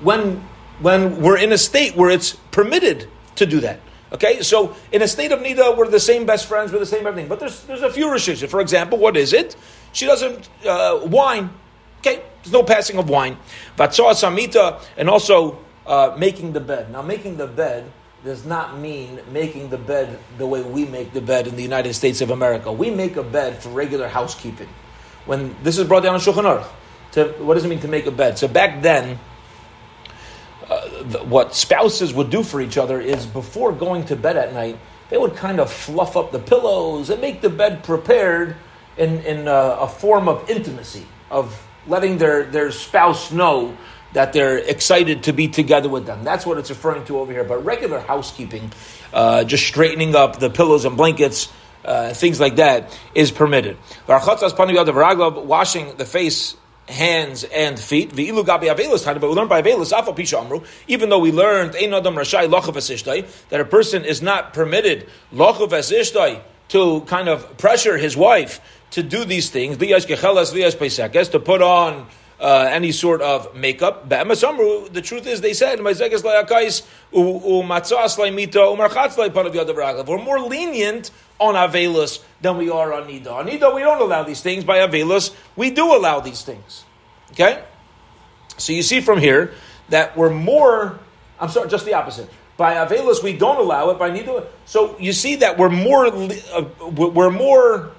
when 0.00 0.44
when 0.80 1.22
we're 1.22 1.38
in 1.38 1.52
a 1.52 1.58
state 1.58 1.96
where 1.96 2.10
it's 2.10 2.36
permitted 2.50 3.08
to 3.36 3.46
do 3.46 3.60
that. 3.60 3.80
Okay, 4.12 4.42
so 4.42 4.76
in 4.92 5.02
a 5.02 5.08
state 5.08 5.32
of 5.32 5.40
nida, 5.40 5.76
we're 5.76 5.88
the 5.88 5.98
same 5.98 6.26
best 6.26 6.46
friends, 6.46 6.70
we're 6.70 6.78
the 6.78 6.86
same 6.86 7.06
everything. 7.06 7.28
But 7.28 7.40
there's 7.40 7.62
there's 7.64 7.82
a 7.82 7.90
few 7.90 8.10
restrictions. 8.10 8.50
For 8.50 8.60
example, 8.60 8.98
what 8.98 9.16
is 9.16 9.32
it? 9.32 9.56
She 9.92 10.06
doesn't 10.06 10.48
uh, 10.66 11.00
wine. 11.04 11.50
Okay, 11.98 12.22
there's 12.42 12.52
no 12.52 12.62
passing 12.62 12.98
of 12.98 13.08
wine. 13.08 13.36
Vatsoa 13.76 14.12
samita, 14.12 14.82
and 14.96 15.08
also 15.08 15.58
uh, 15.86 16.14
making 16.18 16.52
the 16.52 16.60
bed. 16.60 16.90
Now, 16.90 17.02
making 17.02 17.36
the 17.36 17.46
bed 17.46 17.90
does 18.24 18.44
not 18.44 18.78
mean 18.78 19.20
making 19.32 19.70
the 19.70 19.78
bed 19.78 20.18
the 20.36 20.46
way 20.46 20.62
we 20.62 20.84
make 20.84 21.12
the 21.12 21.20
bed 21.20 21.46
in 21.46 21.54
the 21.56 21.62
United 21.62 21.94
States 21.94 22.20
of 22.20 22.30
America. 22.30 22.72
We 22.72 22.90
make 22.90 23.16
a 23.16 23.22
bed 23.22 23.62
for 23.62 23.68
regular 23.68 24.08
housekeeping. 24.08 24.68
When 25.26 25.54
this 25.62 25.78
is 25.78 25.86
brought 25.86 26.02
down 26.02 26.14
in 26.14 26.20
Shulchan 26.20 26.44
Aruch, 26.44 26.66
to, 27.12 27.28
what 27.44 27.54
does 27.54 27.64
it 27.64 27.68
mean 27.68 27.80
to 27.80 27.88
make 27.88 28.06
a 28.06 28.10
bed? 28.10 28.38
So 28.38 28.48
back 28.48 28.82
then, 28.82 29.18
uh, 30.68 31.02
the, 31.04 31.18
what 31.24 31.54
spouses 31.54 32.12
would 32.14 32.30
do 32.30 32.42
for 32.42 32.60
each 32.60 32.76
other 32.76 33.00
is 33.00 33.26
before 33.26 33.72
going 33.72 34.04
to 34.06 34.16
bed 34.16 34.36
at 34.36 34.52
night, 34.52 34.78
they 35.08 35.18
would 35.18 35.36
kind 35.36 35.60
of 35.60 35.70
fluff 35.72 36.16
up 36.16 36.32
the 36.32 36.38
pillows 36.38 37.10
and 37.10 37.20
make 37.20 37.40
the 37.40 37.50
bed 37.50 37.84
prepared 37.84 38.56
in, 38.96 39.20
in 39.20 39.46
a, 39.46 39.50
a 39.80 39.88
form 39.88 40.28
of 40.28 40.48
intimacy, 40.50 41.06
of 41.30 41.65
letting 41.88 42.18
their, 42.18 42.44
their 42.44 42.70
spouse 42.72 43.32
know 43.32 43.76
that 44.12 44.32
they're 44.32 44.58
excited 44.58 45.24
to 45.24 45.32
be 45.32 45.48
together 45.48 45.88
with 45.88 46.06
them. 46.06 46.24
That's 46.24 46.46
what 46.46 46.58
it's 46.58 46.70
referring 46.70 47.04
to 47.04 47.18
over 47.18 47.32
here. 47.32 47.44
But 47.44 47.64
regular 47.64 48.00
housekeeping, 48.00 48.72
uh, 49.12 49.44
just 49.44 49.66
straightening 49.66 50.14
up 50.14 50.38
the 50.38 50.48
pillows 50.48 50.84
and 50.84 50.96
blankets, 50.96 51.52
uh, 51.84 52.14
things 52.14 52.40
like 52.40 52.56
that, 52.56 52.98
is 53.14 53.30
permitted. 53.30 53.76
Washing 54.06 55.96
the 55.96 56.06
face 56.06 56.56
hands 56.88 57.44
and 57.44 57.78
feet. 57.78 58.10
But 58.10 58.18
we 58.18 58.32
learned 58.32 58.46
by 58.46 59.62
Avelis, 59.62 60.66
even 60.88 61.08
though 61.08 61.18
we 61.18 61.32
learned 61.32 61.72
that 61.72 63.60
a 63.60 63.64
person 63.64 64.04
is 64.04 64.22
not 64.22 64.52
permitted 64.54 65.08
to 66.68 67.00
kind 67.02 67.28
of 67.28 67.58
pressure 67.58 67.96
his 67.96 68.16
wife 68.16 68.60
to 68.90 69.02
do 69.02 69.24
these 69.24 69.50
things, 69.50 69.78
to 69.78 71.40
put 71.40 71.62
on 71.62 72.06
uh, 72.38 72.68
any 72.70 72.92
sort 72.92 73.22
of 73.22 73.54
makeup. 73.54 74.08
The 74.08 75.02
truth 75.04 75.26
is, 75.26 75.40
they 75.40 75.54
said, 75.54 75.80
we're 75.82 75.92
more 80.18 80.40
lenient 80.40 81.10
on 81.38 81.54
Avelus 81.54 82.22
than 82.40 82.56
we 82.56 82.70
are 82.70 82.92
on 82.92 83.08
Nida. 83.08 83.32
On 83.32 83.46
Nida, 83.46 83.74
we 83.74 83.80
don't 83.82 84.00
allow 84.00 84.22
these 84.22 84.40
things. 84.40 84.64
By 84.64 84.78
Avelus, 84.78 85.34
we 85.54 85.70
do 85.70 85.94
allow 85.94 86.20
these 86.20 86.42
things. 86.42 86.84
Okay? 87.32 87.62
So 88.58 88.72
you 88.72 88.82
see 88.82 89.00
from 89.00 89.18
here 89.18 89.52
that 89.88 90.16
we're 90.16 90.30
more, 90.30 90.98
I'm 91.38 91.48
sorry, 91.48 91.68
just 91.68 91.84
the 91.84 91.94
opposite. 91.94 92.30
By 92.56 92.74
Avelus, 92.74 93.22
we 93.22 93.36
don't 93.36 93.58
allow 93.58 93.90
it. 93.90 93.98
By 93.98 94.10
Nida, 94.10 94.46
so 94.64 94.98
you 94.98 95.12
see 95.12 95.36
that 95.36 95.58
we're 95.58 95.68
more, 95.68 96.06
uh, 96.06 96.64
we're 96.90 97.30
more 97.30 97.92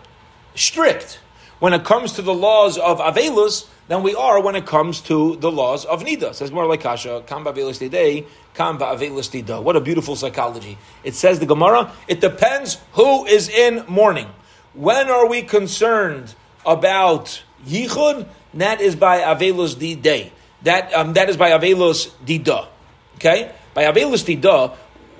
strict 0.57 1.19
when 1.59 1.73
it 1.73 1.83
comes 1.83 2.13
to 2.13 2.21
the 2.21 2.33
laws 2.33 2.77
of 2.77 2.99
Avelus 2.99 3.67
than 3.87 4.03
we 4.03 4.13
are 4.15 4.41
when 4.41 4.55
it 4.55 4.65
comes 4.65 5.01
to 5.01 5.37
the 5.37 5.51
laws 5.51 5.85
of 5.85 6.03
Nida. 6.03 6.33
Says 6.33 6.51
more 6.51 6.65
like 6.65 6.81
Kasha, 6.81 7.23
Kam 7.25 7.45
Ba'avelis 7.45 8.25
Kam 8.53 8.77
Ba'avelis 8.77 9.63
What 9.63 9.75
a 9.75 9.81
beautiful 9.81 10.15
psychology. 10.15 10.77
It 11.03 11.15
says 11.15 11.39
the 11.39 11.45
Gemara, 11.45 11.91
it 12.07 12.21
depends 12.21 12.77
who 12.93 13.25
is 13.25 13.49
in 13.49 13.85
mourning. 13.87 14.27
When 14.73 15.09
are 15.09 15.27
we 15.27 15.41
concerned 15.41 16.35
about 16.65 17.41
yichud, 17.65 18.27
that 18.55 18.81
is 18.81 18.95
by 18.95 19.21
avelus 19.21 19.77
di 19.77 19.95
day. 19.95 20.31
That 20.63 20.93
um, 20.93 21.13
that 21.13 21.29
is 21.29 21.37
by 21.37 21.51
avelus 21.51 22.09
dida. 22.25 22.67
Okay, 23.15 23.51
by 23.73 23.83
avelus 23.83 24.23
dida, 24.25 24.75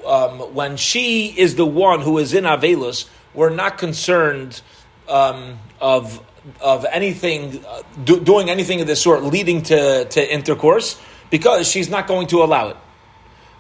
um, 0.06 0.54
when 0.54 0.78
she 0.78 1.28
is 1.28 1.56
the 1.56 1.65
one 1.65 2.02
who 2.02 2.17
is 2.17 2.34
in 2.34 2.43
avelus, 2.43 3.08
we're 3.34 3.50
not 3.50 3.78
concerned 3.78 4.62
um, 5.10 5.60
of 5.80 6.24
of 6.62 6.86
anything 6.86 7.63
do, 8.04 8.20
doing 8.20 8.50
anything 8.50 8.82
of 8.82 8.88
this 8.88 9.02
sort 9.02 9.24
leading 9.24 9.63
to, 9.63 10.06
to 10.06 10.34
intercourse 10.34 11.00
because 11.30 11.70
she's 11.70 11.89
not 11.89 12.08
going 12.08 12.28
to 12.28 12.41
allow 12.41 12.70
it. 12.70 12.78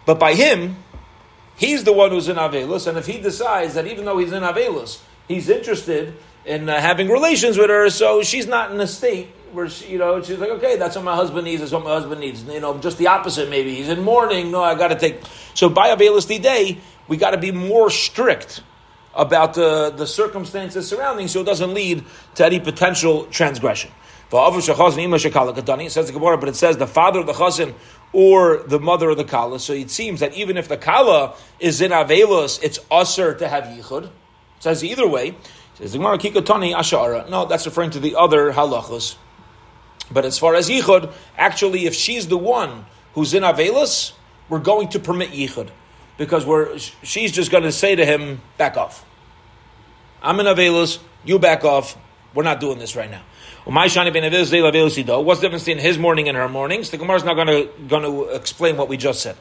But 0.05 0.19
by 0.19 0.35
him, 0.35 0.77
he's 1.57 1.83
the 1.83 1.91
one 1.91 2.11
who's 2.11 2.29
in 2.29 2.37
avelus, 2.37 2.87
and 2.87 2.97
if 2.97 3.05
he 3.05 3.19
decides 3.19 3.73
that 3.73 3.87
even 3.87 4.05
though 4.05 4.17
he's 4.17 4.31
in 4.31 4.43
avelus, 4.43 5.01
he's 5.27 5.49
interested 5.49 6.15
in 6.45 6.69
uh, 6.69 6.79
having 6.79 7.09
relations 7.09 7.57
with 7.57 7.69
her, 7.69 7.89
so 7.89 8.23
she's 8.23 8.47
not 8.47 8.71
in 8.71 8.79
a 8.79 8.87
state 8.87 9.27
where 9.51 9.69
she, 9.69 9.91
you 9.91 9.97
know 9.97 10.21
she's 10.21 10.39
like, 10.39 10.49
okay, 10.51 10.77
that's 10.77 10.95
what 10.95 11.03
my 11.03 11.15
husband 11.15 11.45
needs. 11.45 11.61
That's 11.61 11.73
what 11.73 11.83
my 11.83 11.89
husband 11.89 12.21
needs. 12.21 12.43
You 12.43 12.61
know, 12.61 12.77
just 12.77 12.97
the 12.97 13.07
opposite. 13.07 13.49
Maybe 13.49 13.75
he's 13.75 13.89
in 13.89 14.01
mourning. 14.01 14.51
No, 14.51 14.63
I 14.63 14.75
got 14.75 14.89
to 14.89 14.95
take. 14.95 15.21
So 15.53 15.67
by 15.67 15.93
avelus 15.95 16.27
the 16.27 16.39
day, 16.39 16.77
we 17.07 17.17
got 17.17 17.31
to 17.31 17.37
be 17.37 17.51
more 17.51 17.89
strict 17.89 18.61
about 19.17 19.55
the, 19.55 19.89
the 19.89 20.07
circumstances 20.07 20.87
surrounding, 20.87 21.27
so 21.27 21.41
it 21.41 21.45
doesn't 21.45 21.73
lead 21.73 22.05
to 22.35 22.45
any 22.45 22.59
potential 22.59 23.25
transgression. 23.25 23.91
Says 24.29 24.67
the 24.67 26.11
Gemara, 26.13 26.37
but 26.37 26.49
it 26.49 26.55
says 26.55 26.77
the 26.77 26.87
father 26.87 27.21
of 27.21 27.25
the 27.25 27.33
chazan 27.33 27.73
or 28.13 28.57
the 28.57 28.79
mother 28.79 29.09
of 29.09 29.17
the 29.17 29.23
kala. 29.23 29.59
So 29.59 29.73
it 29.73 29.89
seems 29.89 30.19
that 30.19 30.33
even 30.35 30.57
if 30.57 30.67
the 30.67 30.77
kala 30.77 31.35
is 31.59 31.81
in 31.81 31.91
avelus, 31.91 32.61
it's 32.61 32.79
usher 32.91 33.33
to 33.35 33.47
have 33.47 33.63
yichud. 33.65 34.03
It 34.05 34.11
says 34.59 34.83
either 34.83 35.07
way. 35.07 35.35
Says 35.75 35.93
the 35.93 35.97
Gemara, 35.97 36.17
kikotani 36.17 36.75
ashara. 36.75 37.29
No, 37.29 37.45
that's 37.45 37.65
referring 37.65 37.91
to 37.91 37.99
the 37.99 38.15
other 38.15 38.51
halachas. 38.51 39.15
But 40.11 40.25
as 40.25 40.37
far 40.37 40.55
as 40.55 40.69
yichud, 40.69 41.13
actually, 41.37 41.85
if 41.85 41.95
she's 41.95 42.27
the 42.27 42.37
one 42.37 42.85
who's 43.13 43.33
in 43.33 43.43
avelus, 43.43 44.11
we're 44.49 44.59
going 44.59 44.89
to 44.89 44.99
permit 44.99 45.31
yichud 45.31 45.69
because 46.17 46.45
we're 46.45 46.77
she's 47.03 47.31
just 47.31 47.51
going 47.51 47.63
to 47.63 47.71
say 47.71 47.95
to 47.95 48.05
him, 48.05 48.41
back 48.57 48.77
off. 48.77 49.05
I'm 50.21 50.39
in 50.39 50.45
avelus, 50.45 50.99
you 51.23 51.39
back 51.39 51.63
off. 51.63 51.97
We're 52.33 52.43
not 52.43 52.59
doing 52.59 52.79
this 52.79 52.95
right 52.95 53.09
now. 53.09 53.21
What's 53.65 53.91
the 53.91 55.47
difference 55.47 55.63
between 55.63 55.77
his 55.83 55.97
morning 55.97 56.29
and 56.29 56.37
her 56.37 56.47
mornings? 56.47 56.89
The 56.89 56.97
Gemara 56.97 57.17
is 57.17 57.23
not 57.23 57.33
going 57.33 57.47
to 57.47 57.69
going 57.87 58.03
to 58.03 58.35
explain 58.35 58.77
what 58.77 58.87
we 58.87 58.97
just 58.97 59.21
said. 59.21 59.35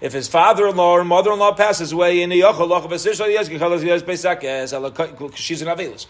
If 0.00 0.12
his 0.12 0.28
father-in-law 0.28 0.92
or 0.92 1.04
mother-in-law 1.04 1.54
passes 1.54 1.92
away 1.92 2.22
in 2.22 2.30
she's 2.30 2.42
an 5.62 5.68
avelus. 5.68 6.06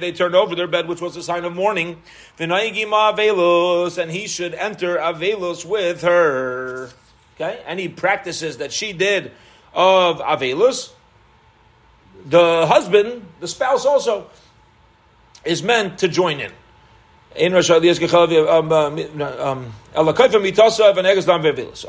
They 0.00 0.12
turn 0.12 0.34
over 0.34 0.54
their 0.54 0.66
bed, 0.66 0.88
which 0.88 1.00
was 1.00 1.16
a 1.16 1.22
sign 1.22 1.44
of 1.44 1.54
mourning. 1.54 2.02
And 2.38 2.52
he 2.52 4.26
should 4.26 4.54
enter 4.54 4.96
avelus 4.96 5.64
with 5.64 6.02
her. 6.02 6.90
Okay, 7.36 7.62
any 7.66 7.88
practices 7.88 8.58
that 8.58 8.72
she 8.72 8.92
did 8.92 9.32
of 9.72 10.20
avelus 10.20 10.90
the 12.26 12.66
husband, 12.66 13.26
the 13.40 13.48
spouse 13.48 13.84
also, 13.84 14.28
is 15.44 15.62
meant 15.62 15.98
to 15.98 16.08
join 16.08 16.40
in. 16.40 16.52
Um, 17.34 18.72
um, 19.42 19.72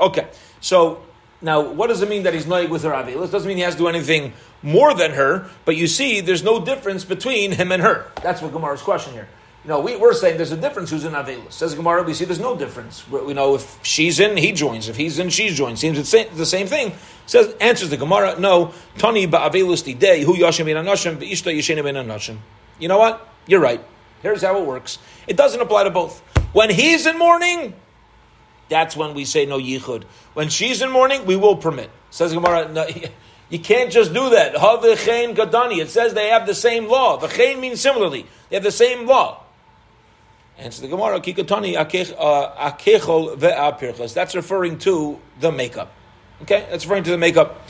okay, 0.01 0.27
so 0.61 1.01
now 1.41 1.61
what 1.61 1.87
does 1.87 2.01
it 2.01 2.09
mean 2.09 2.23
that 2.23 2.33
he's 2.33 2.45
noig 2.45 2.69
with 2.69 2.83
her 2.83 2.91
avilas? 2.91 3.31
Doesn't 3.31 3.47
mean 3.47 3.57
he 3.57 3.63
has 3.63 3.75
to 3.75 3.79
do 3.79 3.87
anything 3.87 4.33
more 4.61 4.93
than 4.93 5.11
her, 5.11 5.49
but 5.65 5.75
you 5.75 5.87
see, 5.87 6.21
there's 6.21 6.43
no 6.43 6.63
difference 6.63 7.03
between 7.03 7.51
him 7.51 7.71
and 7.71 7.83
her. 7.83 8.11
That's 8.21 8.41
what 8.41 8.53
Gemara's 8.53 8.81
question 8.81 9.13
here. 9.13 9.27
You 9.63 9.69
know, 9.69 9.79
we, 9.79 9.95
we're 9.95 10.13
saying 10.13 10.35
there's 10.35 10.51
a 10.51 10.57
difference 10.57 10.89
who's 10.89 11.05
in 11.05 11.13
Avelus. 11.13 11.53
Says 11.53 11.73
Gemara, 11.73 12.03
we 12.03 12.13
see 12.13 12.25
there's 12.25 12.39
no 12.39 12.57
difference. 12.57 13.07
We 13.09 13.33
know 13.33 13.55
if 13.55 13.79
she's 13.81 14.19
in, 14.19 14.35
he 14.35 14.51
joins. 14.51 14.89
If 14.89 14.97
he's 14.97 15.19
in, 15.19 15.29
she 15.29 15.49
joins. 15.49 15.79
Seems 15.79 15.97
it's 15.97 16.11
the 16.35 16.45
same 16.45 16.67
thing. 16.67 16.93
Says 17.27 17.55
answers 17.61 17.89
the 17.89 17.95
Gemara, 17.95 18.37
no. 18.37 18.73
Tani 18.97 19.25
ba'avelus 19.25 19.97
day 19.97 20.23
hu 20.23 20.35
yashim 20.35 20.65
bin 20.65 20.75
anashim 20.75 21.15
v'ishta 21.15 21.55
yishena 21.55 21.81
bin 21.81 21.95
anashim. 21.95 22.39
You 22.77 22.89
know 22.89 22.97
what? 22.97 23.25
You're 23.47 23.61
right. 23.61 23.81
Here's 24.23 24.41
how 24.41 24.57
it 24.59 24.65
works. 24.65 24.97
It 25.27 25.37
doesn't 25.37 25.61
apply 25.61 25.83
to 25.83 25.91
both. 25.91 26.21
When 26.53 26.69
he's 26.69 27.05
in 27.05 27.19
mourning, 27.19 27.73
that's 28.69 28.95
when 28.95 29.13
we 29.13 29.25
say 29.25 29.45
no 29.45 29.59
yichud. 29.59 30.05
When 30.33 30.49
she's 30.49 30.81
in 30.81 30.89
mourning, 30.89 31.25
we 31.25 31.35
will 31.35 31.57
permit. 31.57 31.91
Says 32.09 32.33
Gemara, 32.33 32.71
no, 32.71 32.87
you 33.49 33.59
can't 33.59 33.91
just 33.91 34.13
do 34.13 34.29
that. 34.31 34.55
gadani. 34.55 35.77
It 35.77 35.89
says 35.89 36.13
they 36.13 36.29
have 36.29 36.47
the 36.47 36.55
same 36.55 36.87
law. 36.87 37.17
The 37.17 37.27
chen 37.27 37.59
means 37.59 37.81
similarly. 37.81 38.25
They 38.49 38.55
have 38.55 38.63
the 38.63 38.71
same 38.71 39.05
law. 39.05 39.43
Answer 40.57 40.83
the 40.83 40.87
Gemara, 40.87 41.19
Kikatani 41.19 41.75
uh, 41.75 42.71
akechol 42.71 43.35
ve'apirchas. 43.37 44.13
That's 44.13 44.35
referring 44.35 44.77
to 44.79 45.19
the 45.39 45.51
makeup. 45.51 45.91
Okay, 46.43 46.65
that's 46.69 46.85
referring 46.85 47.03
to 47.03 47.11
the 47.11 47.17
makeup 47.17 47.67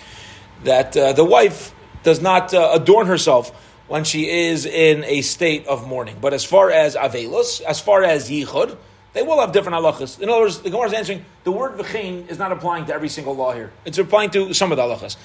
that 0.65 0.95
uh, 0.95 1.13
the 1.13 1.23
wife 1.23 1.73
does 2.03 2.21
not 2.21 2.53
uh, 2.53 2.71
adorn 2.73 3.07
herself 3.07 3.51
when 3.87 4.03
she 4.03 4.29
is 4.29 4.65
in 4.65 5.03
a 5.03 5.21
state 5.21 5.67
of 5.67 5.87
mourning. 5.87 6.17
But 6.21 6.33
as 6.33 6.43
far 6.43 6.71
as 6.71 6.95
avelus, 6.95 7.61
as 7.61 7.79
far 7.79 8.03
as 8.03 8.29
yichud, 8.29 8.77
they 9.13 9.21
will 9.21 9.39
have 9.39 9.51
different 9.51 9.77
halachas. 9.77 10.19
In 10.19 10.29
other 10.29 10.41
words, 10.41 10.59
the 10.59 10.71
Gemara 10.71 10.87
is 10.87 10.93
answering 10.93 11.25
the 11.43 11.51
word 11.51 11.77
v'chein 11.77 12.27
is 12.29 12.39
not 12.39 12.51
applying 12.51 12.85
to 12.85 12.93
every 12.93 13.09
single 13.09 13.35
law 13.35 13.53
here. 13.53 13.71
It's 13.85 13.99
applying 13.99 14.31
to 14.31 14.53
some 14.53 14.71
of 14.71 14.77
the 14.77 14.83
halachas. 14.83 15.17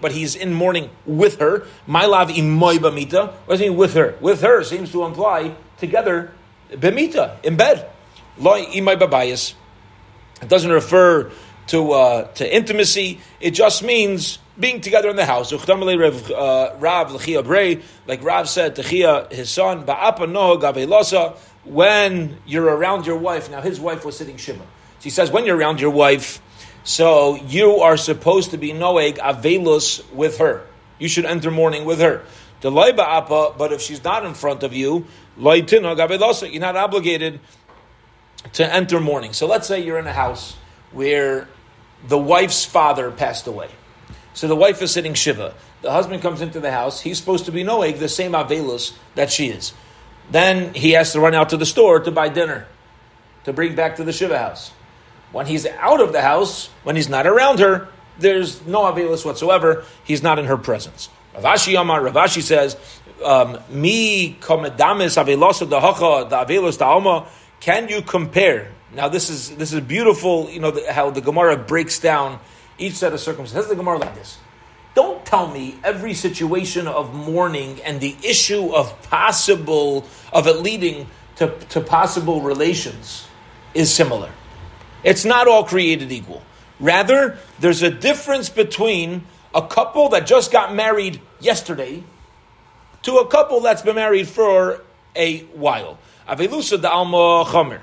But 0.00 0.12
he's 0.12 0.36
in 0.36 0.52
mourning 0.52 0.90
with 1.06 1.38
her. 1.38 1.66
My 1.86 2.04
lav 2.04 2.28
imay 2.28 2.76
bamita. 2.78 3.32
What 3.32 3.54
does 3.54 3.60
he 3.60 3.68
mean 3.70 3.78
with 3.78 3.94
her? 3.94 4.16
With 4.20 4.42
her 4.42 4.62
seems 4.64 4.92
to 4.92 5.04
imply 5.04 5.54
together 5.78 6.32
bemita 6.70 7.42
in 7.42 7.56
bed. 7.56 7.88
Loi 8.36 8.66
imay 8.66 8.98
babayas. 8.98 9.54
It 10.42 10.50
doesn't 10.50 10.70
refer 10.70 11.30
to 11.68 11.92
uh, 11.92 12.24
to 12.34 12.54
intimacy. 12.54 13.20
It 13.40 13.52
just 13.52 13.82
means 13.82 14.38
being 14.58 14.80
together 14.80 15.08
in 15.08 15.16
the 15.16 15.26
house. 15.26 15.52
Uh, 15.52 15.58
like 18.06 18.22
Rav 18.22 18.48
said 18.48 18.76
to 18.76 18.82
his 18.82 19.50
son, 19.50 19.84
when 21.64 22.38
you're 22.46 22.64
around 22.64 23.06
your 23.06 23.16
wife, 23.16 23.50
now 23.50 23.60
his 23.60 23.80
wife 23.80 24.04
was 24.04 24.16
sitting 24.16 24.36
Shiva. 24.36 24.60
So 24.60 24.64
he 25.02 25.10
says, 25.10 25.30
when 25.30 25.44
you're 25.46 25.56
around 25.56 25.80
your 25.80 25.90
wife, 25.90 26.40
so 26.84 27.34
you 27.34 27.78
are 27.78 27.96
supposed 27.96 28.52
to 28.52 28.58
be 28.58 28.72
noeg 28.72 29.18
avelus 29.18 30.08
with 30.12 30.38
her. 30.38 30.64
You 30.98 31.08
should 31.08 31.24
enter 31.24 31.50
mourning 31.50 31.84
with 31.84 31.98
her. 32.00 32.22
But 32.62 33.72
if 33.72 33.80
she's 33.80 34.02
not 34.02 34.24
in 34.24 34.34
front 34.34 34.62
of 34.62 34.72
you, 34.72 35.06
you're 35.36 36.60
not 36.60 36.76
obligated 36.76 37.40
to 38.52 38.72
enter 38.72 39.00
mourning. 39.00 39.32
So 39.32 39.46
let's 39.46 39.66
say 39.66 39.80
you're 39.84 39.98
in 39.98 40.06
a 40.06 40.12
house 40.12 40.56
where 40.92 41.48
the 42.06 42.16
wife's 42.16 42.64
father 42.64 43.10
passed 43.10 43.46
away. 43.46 43.68
So 44.36 44.48
the 44.48 44.54
wife 44.54 44.82
is 44.82 44.90
sitting 44.90 45.14
Shiva. 45.14 45.54
The 45.80 45.90
husband 45.90 46.20
comes 46.20 46.42
into 46.42 46.60
the 46.60 46.70
house. 46.70 47.00
He's 47.00 47.16
supposed 47.16 47.46
to 47.46 47.52
be 47.52 47.64
noeg 47.64 47.98
the 47.98 48.08
same 48.08 48.32
avelus 48.32 48.92
that 49.14 49.32
she 49.32 49.48
is. 49.48 49.72
Then 50.30 50.74
he 50.74 50.90
has 50.90 51.12
to 51.12 51.20
run 51.20 51.34
out 51.34 51.48
to 51.50 51.56
the 51.56 51.64
store 51.64 52.00
to 52.00 52.10
buy 52.10 52.28
dinner 52.28 52.66
to 53.44 53.54
bring 53.54 53.74
back 53.74 53.96
to 53.96 54.04
the 54.04 54.12
Shiva 54.12 54.38
house. 54.38 54.72
When 55.32 55.46
he's 55.46 55.64
out 55.64 56.02
of 56.02 56.12
the 56.12 56.20
house, 56.20 56.66
when 56.82 56.96
he's 56.96 57.08
not 57.08 57.26
around 57.26 57.60
her, 57.60 57.88
there's 58.18 58.64
no 58.66 58.82
avelus 58.82 59.24
whatsoever. 59.24 59.86
He's 60.04 60.22
not 60.22 60.38
in 60.38 60.44
her 60.44 60.58
presence. 60.58 61.08
Rav 61.34 61.44
Ashi 61.44 61.80
Amar, 61.80 62.02
Rav 62.02 62.14
Ashi 62.14 62.42
says, 62.42 62.76
um, 63.24 63.58
Mi 63.70 64.36
komedamis 64.38 65.16
avelosa 65.16 65.66
dahacha 65.66 66.28
da 66.28 66.44
avelus. 66.44 67.26
Can 67.60 67.88
you 67.88 68.02
compare? 68.02 68.70
Now 68.92 69.08
this 69.08 69.30
is 69.30 69.56
this 69.56 69.72
is 69.72 69.80
beautiful. 69.80 70.50
You 70.50 70.60
know 70.60 70.78
how 70.90 71.10
the 71.10 71.22
Gemara 71.22 71.56
breaks 71.56 71.98
down 71.98 72.38
each 72.78 72.94
set 72.94 73.12
of 73.12 73.20
circumstances. 73.20 73.68
The 73.68 73.76
Gemara 73.76 73.98
like 73.98 74.14
this. 74.14 74.38
Don't 74.94 75.24
tell 75.26 75.48
me 75.48 75.78
every 75.84 76.14
situation 76.14 76.88
of 76.88 77.14
mourning 77.14 77.80
and 77.82 78.00
the 78.00 78.16
issue 78.22 78.74
of 78.74 79.02
possible, 79.10 80.06
of 80.32 80.46
it 80.46 80.62
leading 80.62 81.06
to, 81.36 81.54
to 81.68 81.80
possible 81.80 82.40
relations 82.40 83.26
is 83.74 83.92
similar. 83.92 84.30
It's 85.04 85.24
not 85.24 85.48
all 85.48 85.64
created 85.64 86.10
equal. 86.10 86.42
Rather, 86.80 87.38
there's 87.60 87.82
a 87.82 87.90
difference 87.90 88.48
between 88.48 89.24
a 89.54 89.66
couple 89.66 90.08
that 90.10 90.26
just 90.26 90.50
got 90.50 90.74
married 90.74 91.20
yesterday 91.40 92.02
to 93.02 93.18
a 93.18 93.26
couple 93.28 93.60
that's 93.60 93.82
been 93.82 93.94
married 93.96 94.28
for 94.28 94.82
a 95.14 95.40
while. 95.54 95.98
Avelusa 96.28 96.80
da 96.80 96.90
alma 96.90 97.44
chomer. 97.44 97.80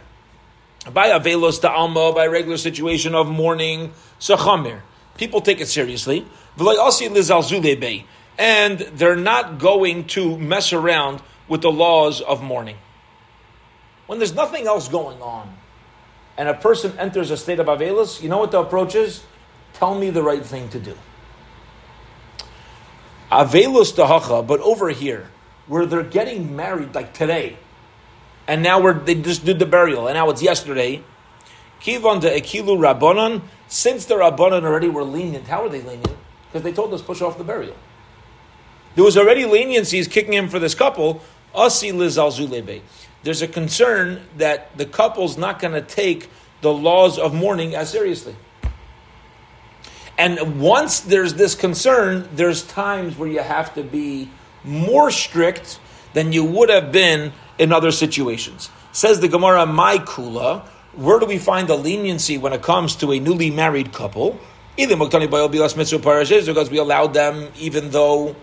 By 0.91 1.09
avelus 1.09 1.61
da 1.61 1.73
alma, 1.73 2.11
by 2.13 2.27
regular 2.27 2.57
situation 2.57 3.15
of 3.15 3.27
mourning, 3.27 3.93
sachamer. 4.19 4.81
People 5.17 5.41
take 5.41 5.61
it 5.61 5.67
seriously. 5.67 6.25
And 8.37 8.79
they're 8.79 9.15
not 9.15 9.59
going 9.59 10.05
to 10.07 10.37
mess 10.37 10.73
around 10.73 11.21
with 11.47 11.61
the 11.61 11.71
laws 11.71 12.21
of 12.21 12.43
mourning. 12.43 12.77
When 14.07 14.19
there's 14.19 14.33
nothing 14.33 14.67
else 14.67 14.87
going 14.89 15.21
on, 15.21 15.55
and 16.37 16.49
a 16.49 16.53
person 16.53 16.97
enters 16.97 17.31
a 17.31 17.37
state 17.37 17.59
of 17.59 17.67
avelus, 17.67 18.21
you 18.21 18.29
know 18.29 18.39
what 18.39 18.51
the 18.51 18.59
approach 18.59 18.95
is? 18.95 19.23
Tell 19.73 19.95
me 19.95 20.09
the 20.09 20.23
right 20.23 20.43
thing 20.45 20.69
to 20.69 20.79
do. 20.79 20.97
Avelus 23.31 23.93
dahacha, 23.93 24.45
but 24.45 24.59
over 24.61 24.89
here, 24.89 25.29
where 25.67 25.85
they're 25.85 26.03
getting 26.03 26.55
married 26.55 26.93
like 26.93 27.13
today, 27.13 27.57
and 28.47 28.61
now 28.63 28.81
we're 28.81 28.93
they 28.93 29.15
just 29.15 29.45
did 29.45 29.59
the 29.59 29.65
burial, 29.65 30.07
and 30.07 30.15
now 30.15 30.29
it's 30.29 30.41
yesterday. 30.41 31.03
Kivon 31.81 32.21
de 32.21 32.39
Ekilu 32.39 32.77
Rabbanon, 32.77 33.41
since 33.67 34.05
the 34.05 34.15
Rabbanon 34.15 34.63
already 34.63 34.87
were 34.87 35.03
lenient, 35.03 35.47
how 35.47 35.63
are 35.63 35.69
they 35.69 35.81
lenient? 35.81 36.17
Because 36.47 36.63
they 36.63 36.71
told 36.71 36.93
us 36.93 37.01
push 37.01 37.21
off 37.21 37.37
the 37.37 37.43
burial. 37.43 37.75
There 38.95 39.03
was 39.03 39.17
already 39.17 39.43
leniencies 39.43 40.09
kicking 40.09 40.33
in 40.33 40.49
for 40.49 40.59
this 40.59 40.75
couple. 40.75 41.21
Asi 41.53 41.91
lizalzulebe. 41.91 42.81
There's 43.23 43.41
a 43.41 43.47
concern 43.47 44.21
that 44.37 44.77
the 44.77 44.85
couple's 44.85 45.37
not 45.37 45.59
going 45.59 45.73
to 45.73 45.81
take 45.81 46.29
the 46.61 46.73
laws 46.73 47.17
of 47.17 47.33
mourning 47.33 47.75
as 47.75 47.89
seriously. 47.89 48.35
And 50.17 50.61
once 50.61 50.99
there's 50.99 51.33
this 51.33 51.55
concern, 51.55 52.29
there's 52.33 52.63
times 52.63 53.17
where 53.17 53.27
you 53.27 53.39
have 53.39 53.73
to 53.75 53.83
be 53.83 54.29
more 54.63 55.09
strict 55.11 55.79
than 56.13 56.31
you 56.31 56.43
would 56.43 56.69
have 56.69 56.91
been 56.91 57.33
in 57.57 57.71
other 57.71 57.91
situations. 57.91 58.69
Says 58.91 59.19
the 59.19 59.27
Gemara, 59.27 59.65
my 59.65 59.97
kula, 59.97 60.65
where 60.93 61.19
do 61.19 61.25
we 61.25 61.37
find 61.37 61.67
the 61.67 61.75
leniency 61.75 62.37
when 62.37 62.53
it 62.53 62.61
comes 62.61 62.95
to 62.97 63.11
a 63.11 63.19
newly 63.19 63.49
married 63.49 63.91
couple? 63.93 64.39
Either 64.77 64.95
because 64.95 66.69
we 66.69 66.77
allowed 66.77 67.13
them, 67.13 67.51
even 67.59 67.91
though 67.91 68.35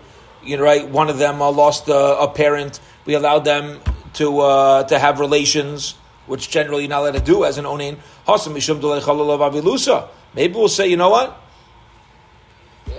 you 0.43 0.57
know, 0.57 0.63
right, 0.63 0.87
one 0.87 1.09
of 1.09 1.17
them 1.17 1.41
uh, 1.41 1.51
lost 1.51 1.87
a 1.87 2.27
parent, 2.33 2.79
we 3.05 3.13
allowed 3.13 3.45
them 3.45 3.79
to 4.13 4.39
uh, 4.39 4.83
to 4.83 4.97
have 4.97 5.19
relations, 5.19 5.95
which 6.25 6.49
generally 6.49 6.83
you're 6.83 6.89
not 6.89 7.01
allowed 7.01 7.13
to 7.13 7.19
do 7.19 7.45
as 7.45 7.57
an 7.57 7.65
onin. 7.65 7.97
Maybe 10.33 10.53
we'll 10.53 10.67
say, 10.69 10.87
you 10.87 10.97
know 10.97 11.09
what? 11.09 11.37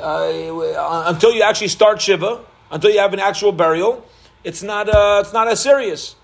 Uh, 0.00 1.04
until 1.06 1.32
you 1.32 1.42
actually 1.42 1.68
start 1.68 2.00
shiva, 2.00 2.40
until 2.70 2.90
you 2.90 2.98
have 2.98 3.12
an 3.12 3.20
actual 3.20 3.52
burial, 3.52 4.04
it's 4.44 4.62
not 4.62 4.88
uh, 4.88 5.22
it's 5.24 5.32
not 5.32 5.48
as 5.48 5.60
serious. 5.62 6.16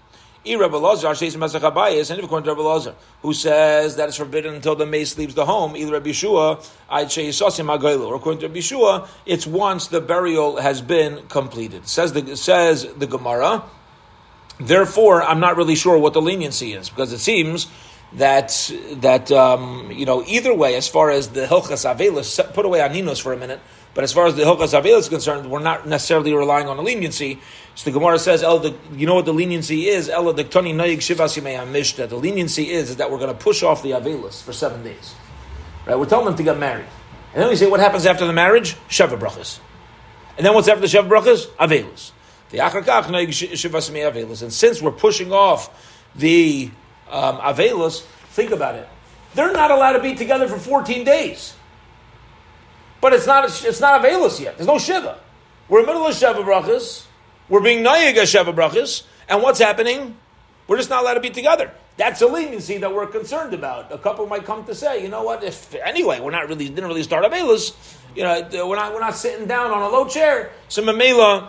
And 0.45 0.63
according 0.63 0.81
to 0.95 2.51
Rabbi 2.51 2.63
Lazar, 2.63 2.95
who 3.23 3.35
says 3.35 3.97
that 3.97 4.09
it's 4.09 4.17
forbidden 4.17 4.55
until 4.55 4.77
the 4.77 4.87
mace 4.87 5.19
leaves 5.19 5.35
the 5.35 5.45
home, 5.45 5.77
either 5.77 5.93
Rabbi 5.93 6.11
Yeshua, 6.11 6.65
or 8.07 8.15
according 8.15 8.41
to 8.41 8.47
Rabbi 8.47 8.61
Yeshua, 8.61 9.09
it's 9.27 9.47
once 9.47 9.89
the 9.89 10.01
burial 10.01 10.57
has 10.59 10.81
been 10.81 11.27
completed. 11.29 11.87
Says 11.87 12.13
the 12.13 12.37
says 12.37 12.87
the 12.95 13.07
Gemara. 13.07 13.65
Therefore, 14.61 15.23
I'm 15.23 15.41
not 15.41 15.57
really 15.57 15.77
sure 15.77 15.99
what 15.99 16.15
the 16.15 16.23
leniency 16.23 16.73
is 16.73 16.89
because 16.89 17.13
it 17.13 17.19
seems 17.19 17.69
that 18.15 18.73
that 18.95 19.31
um, 19.31 19.91
you 19.93 20.07
know 20.07 20.25
either 20.27 20.55
way, 20.55 20.77
as 20.77 20.89
far 20.89 21.11
as 21.11 21.29
the 21.29 21.47
hilchas 21.47 21.85
avelis, 21.85 22.55
put 22.55 22.65
away 22.65 22.79
aninos 22.81 23.21
for 23.21 23.33
a 23.33 23.37
minute. 23.37 23.61
But 23.95 24.05
as 24.05 24.13
far 24.13 24.27
as 24.27 24.37
the 24.37 24.43
hilchas 24.43 24.81
avelis 24.81 24.99
is 24.99 25.09
concerned, 25.09 25.51
we're 25.51 25.59
not 25.61 25.87
necessarily 25.89 26.33
relying 26.33 26.69
on 26.69 26.79
a 26.79 26.83
leniency. 26.83 27.41
So 27.75 27.91
the 27.91 27.99
Gemara 27.99 28.19
says, 28.19 28.43
El, 28.43 28.59
the, 28.59 28.77
you 28.93 29.07
know 29.07 29.15
what 29.15 29.25
the 29.25 29.35
leniency 29.35 29.87
is? 29.87 30.09
Ella 30.09 30.35
the 30.35 30.45
toni 30.45 30.73
noyig 30.73 30.99
shivas 30.99 31.41
mishta. 31.41 32.09
The 32.09 32.17
leniency 32.17 32.71
is, 32.71 32.91
is 32.91 32.97
that 32.97 33.11
we're 33.11 33.19
going 33.19 33.33
to 33.33 33.39
push 33.39 33.63
off 33.63 33.83
the 33.83 33.91
avelis 33.91 34.43
for 34.43 34.53
seven 34.53 34.85
days. 34.85 35.15
Right? 35.87 35.99
We're 35.99 36.07
telling 36.07 36.27
them 36.27 36.37
to 36.37 36.43
get 36.43 36.59
married, 36.59 36.87
and 37.33 37.43
then 37.43 37.49
we 37.49 37.57
say, 37.57 37.67
what 37.67 37.81
happens 37.81 38.07
after 38.07 38.27
the 38.27 38.33
marriage? 38.33 38.75
Sheva 38.89 39.19
brachas. 39.19 39.61
And 40.37 40.47
then 40.47 40.55
what's 40.55 40.69
after 40.69 40.81
the 40.81 40.87
Sheva 40.87 41.09
brachas? 41.09 41.47
Avelis. 41.57 42.13
The 42.51 42.59
achakach 42.59 43.05
noyig 43.05 43.29
shivas 43.29 43.91
avelis. 43.91 44.43
And 44.43 44.53
since 44.53 44.81
we're 44.81 44.93
pushing 44.93 45.33
off 45.33 45.71
the 46.15 46.71
um, 47.11 47.39
Avelis, 47.39 48.03
think 48.31 48.51
about 48.51 48.77
it. 48.77 48.89
They're 49.35 49.53
not 49.53 49.71
allowed 49.71 49.93
to 49.93 50.03
be 50.03 50.15
together 50.15 50.49
for 50.49 50.59
14 50.59 51.05
days. 51.05 51.55
But 53.01 53.13
it's 53.13 53.27
not, 53.27 53.45
it's 53.45 53.81
not 53.81 54.03
Avelis 54.03 54.41
yet. 54.41 54.57
There's 54.57 54.67
no 54.67 54.79
Shiva. 54.79 55.19
We're 55.69 55.81
in 55.81 55.87
the 55.87 55.93
middle 55.93 56.07
of 56.07 56.15
shiva 56.15 56.41
Brachas. 56.41 57.05
We're 57.49 57.61
being 57.61 57.85
Nayig 57.85 58.15
Sheva 58.15 58.55
Brachas. 58.55 59.03
And 59.29 59.43
what's 59.43 59.59
happening? 59.59 60.17
We're 60.67 60.79
just 60.79 60.89
not 60.89 61.03
allowed 61.03 61.15
to 61.15 61.21
be 61.21 61.31
together. 61.31 61.71
That's 61.99 62.23
a 62.23 62.27
leniency 62.27 62.79
that 62.79 62.95
we're 62.95 63.07
concerned 63.07 63.53
about. 63.53 63.93
A 63.93 63.99
couple 63.99 64.27
might 64.27 64.45
come 64.45 64.65
to 64.65 64.75
say, 64.75 65.03
you 65.03 65.09
know 65.09 65.25
what? 65.25 65.43
If 65.43 65.75
anyway, 65.75 66.21
we're 66.21 66.31
not 66.31 66.49
really 66.49 66.69
didn't 66.69 66.87
really 66.87 67.03
start 67.03 67.25
Avelis. 67.25 67.75
You 68.15 68.23
know, 68.23 68.67
we're 68.67 68.77
not 68.77 68.95
we're 68.95 69.01
not 69.01 69.17
sitting 69.17 69.47
down 69.47 69.73
on 69.73 69.83
a 69.83 69.89
low 69.89 70.07
chair. 70.07 70.53
So 70.69 70.83
Mamela, 70.83 71.49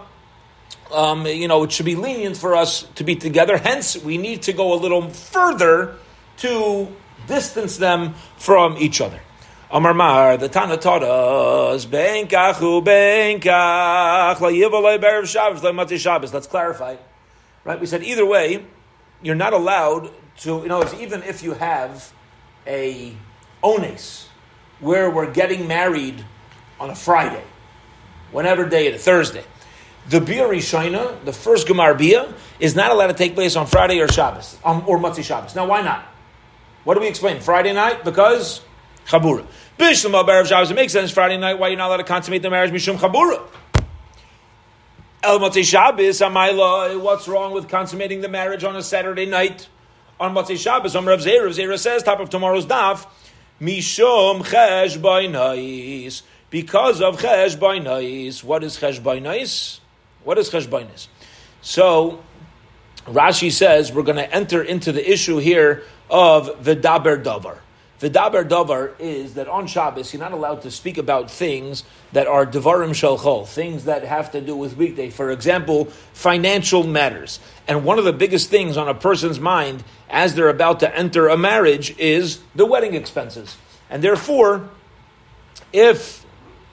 um, 0.91 1.25
you 1.27 1.47
know, 1.47 1.63
it 1.63 1.71
should 1.71 1.85
be 1.85 1.95
lenient 1.95 2.35
for 2.35 2.55
us 2.55 2.83
to 2.95 3.03
be 3.03 3.15
together. 3.15 3.57
Hence, 3.57 3.95
we 3.97 4.17
need 4.17 4.41
to 4.43 4.53
go 4.53 4.73
a 4.73 4.79
little 4.79 5.09
further 5.09 5.95
to 6.37 6.87
distance 7.27 7.77
them 7.77 8.15
from 8.37 8.77
each 8.79 8.99
other. 8.99 9.19
Amar 9.71 9.93
Mar, 9.93 10.37
the 10.37 10.49
Tana 10.49 10.77
taught 10.77 11.03
us, 11.03 11.85
Benkachu 11.85 12.83
Benkach, 12.83 14.39
La 14.39 14.49
Yivaloi 14.49 14.99
Berev 14.99 15.27
Shabbos, 15.27 15.61
La 15.61 15.85
Shabbos. 15.85 16.33
Let's 16.33 16.47
clarify. 16.47 16.95
Right? 17.63 17.79
We 17.79 17.85
said 17.85 18.03
either 18.03 18.25
way, 18.25 18.65
you're 19.21 19.35
not 19.35 19.53
allowed 19.53 20.11
to, 20.37 20.61
you 20.61 20.67
know, 20.67 20.83
even 20.99 21.21
if 21.21 21.43
you 21.43 21.53
have 21.53 22.11
a 22.65 23.15
ones 23.61 24.27
where 24.79 25.11
we're 25.11 25.31
getting 25.31 25.67
married 25.67 26.25
on 26.79 26.89
a 26.89 26.95
Friday, 26.95 27.43
whenever 28.31 28.67
day 28.67 28.87
it 28.87 28.95
is, 28.95 29.03
Thursday 29.03 29.43
the 30.09 30.19
Bia 30.19 30.43
Rishina, 30.43 31.23
the 31.23 31.33
first 31.33 31.67
Gemar 31.67 31.95
Bia, 31.95 32.33
is 32.59 32.75
not 32.75 32.91
allowed 32.91 33.07
to 33.07 33.13
take 33.13 33.35
place 33.35 33.55
on 33.55 33.67
Friday 33.67 33.99
or 33.99 34.07
Shabbos, 34.07 34.57
um, 34.65 34.83
or 34.87 34.97
Matzi 34.97 35.23
Shabbos. 35.23 35.55
Now, 35.55 35.67
why 35.67 35.81
not? 35.81 36.03
What 36.83 36.95
do 36.95 37.01
we 37.01 37.07
explain? 37.07 37.39
Friday 37.41 37.73
night? 37.73 38.03
Because 38.03 38.61
Chabura. 39.09 39.45
Bishlam 39.77 40.11
Bar 40.25 40.45
Shabbos, 40.45 40.71
it 40.71 40.75
makes 40.75 40.93
sense 40.93 41.11
Friday 41.11 41.37
night, 41.37 41.59
why 41.59 41.67
you're 41.69 41.77
not 41.77 41.87
allowed 41.87 41.97
to 41.97 42.03
consummate 42.03 42.41
the 42.41 42.49
marriage, 42.49 42.71
Mishum 42.71 42.97
Chabura. 42.97 43.45
El 45.21 45.39
Matzi 45.39 45.65
Shabbos, 45.65 46.19
Amayla, 46.19 47.01
what's 47.01 47.27
wrong 47.27 47.53
with 47.53 47.67
consummating 47.67 48.21
the 48.21 48.29
marriage 48.29 48.63
on 48.63 48.75
a 48.75 48.81
Saturday 48.81 49.25
night? 49.25 49.67
On 50.19 50.33
Matzi 50.33 50.57
Shabbos, 50.57 50.95
Om 50.95 51.07
Rav 51.07 51.19
Zera, 51.19 51.45
Rav 51.45 51.53
Zera 51.53 51.77
says, 51.77 52.03
top 52.03 52.19
of 52.19 52.29
tomorrow's 52.29 52.65
daf, 52.65 53.05
Mishum 53.59 54.43
Chesh 54.43 54.97
Bainais. 54.97 56.21
Because 56.49 57.01
of 57.01 57.19
Chesh 57.19 57.57
Bainais. 57.57 58.43
What 58.43 58.63
is 58.63 58.77
Chesh 58.77 58.99
Bainais? 59.01 59.79
What 60.23 60.37
is 60.37 60.49
cheshbonis? 60.49 61.07
So 61.61 62.21
Rashi 63.05 63.51
says 63.51 63.91
we're 63.91 64.03
going 64.03 64.17
to 64.17 64.33
enter 64.33 64.61
into 64.61 64.91
the 64.91 65.11
issue 65.11 65.37
here 65.37 65.83
of 66.09 66.61
vidaber 66.61 67.23
davar. 67.23 67.59
Vidaber 67.99 68.47
davar 68.47 68.93
is 68.97 69.33
that 69.33 69.49
on 69.49 69.67
Shabbos 69.67 70.13
you're 70.13 70.21
not 70.21 70.31
allowed 70.31 70.61
to 70.61 70.71
speak 70.71 70.97
about 70.97 71.29
things 71.29 71.83
that 72.13 72.27
are 72.27 72.45
devarim 72.45 72.91
shalchol, 72.91 73.45
things 73.45 73.85
that 73.85 74.03
have 74.03 74.31
to 74.31 74.41
do 74.41 74.55
with 74.55 74.77
weekday. 74.77 75.09
For 75.09 75.31
example, 75.31 75.85
financial 76.13 76.83
matters. 76.83 77.41
And 77.67 77.83
one 77.83 77.99
of 77.99 78.05
the 78.05 78.13
biggest 78.13 78.49
things 78.49 78.77
on 78.77 78.87
a 78.87 78.93
person's 78.93 79.39
mind 79.39 79.83
as 80.09 80.33
they're 80.33 80.49
about 80.49 80.79
to 80.79 80.95
enter 80.95 81.27
a 81.27 81.37
marriage 81.37 81.97
is 81.97 82.39
the 82.55 82.65
wedding 82.65 82.93
expenses. 82.93 83.57
And 83.89 84.01
therefore, 84.01 84.69
if 85.73 86.25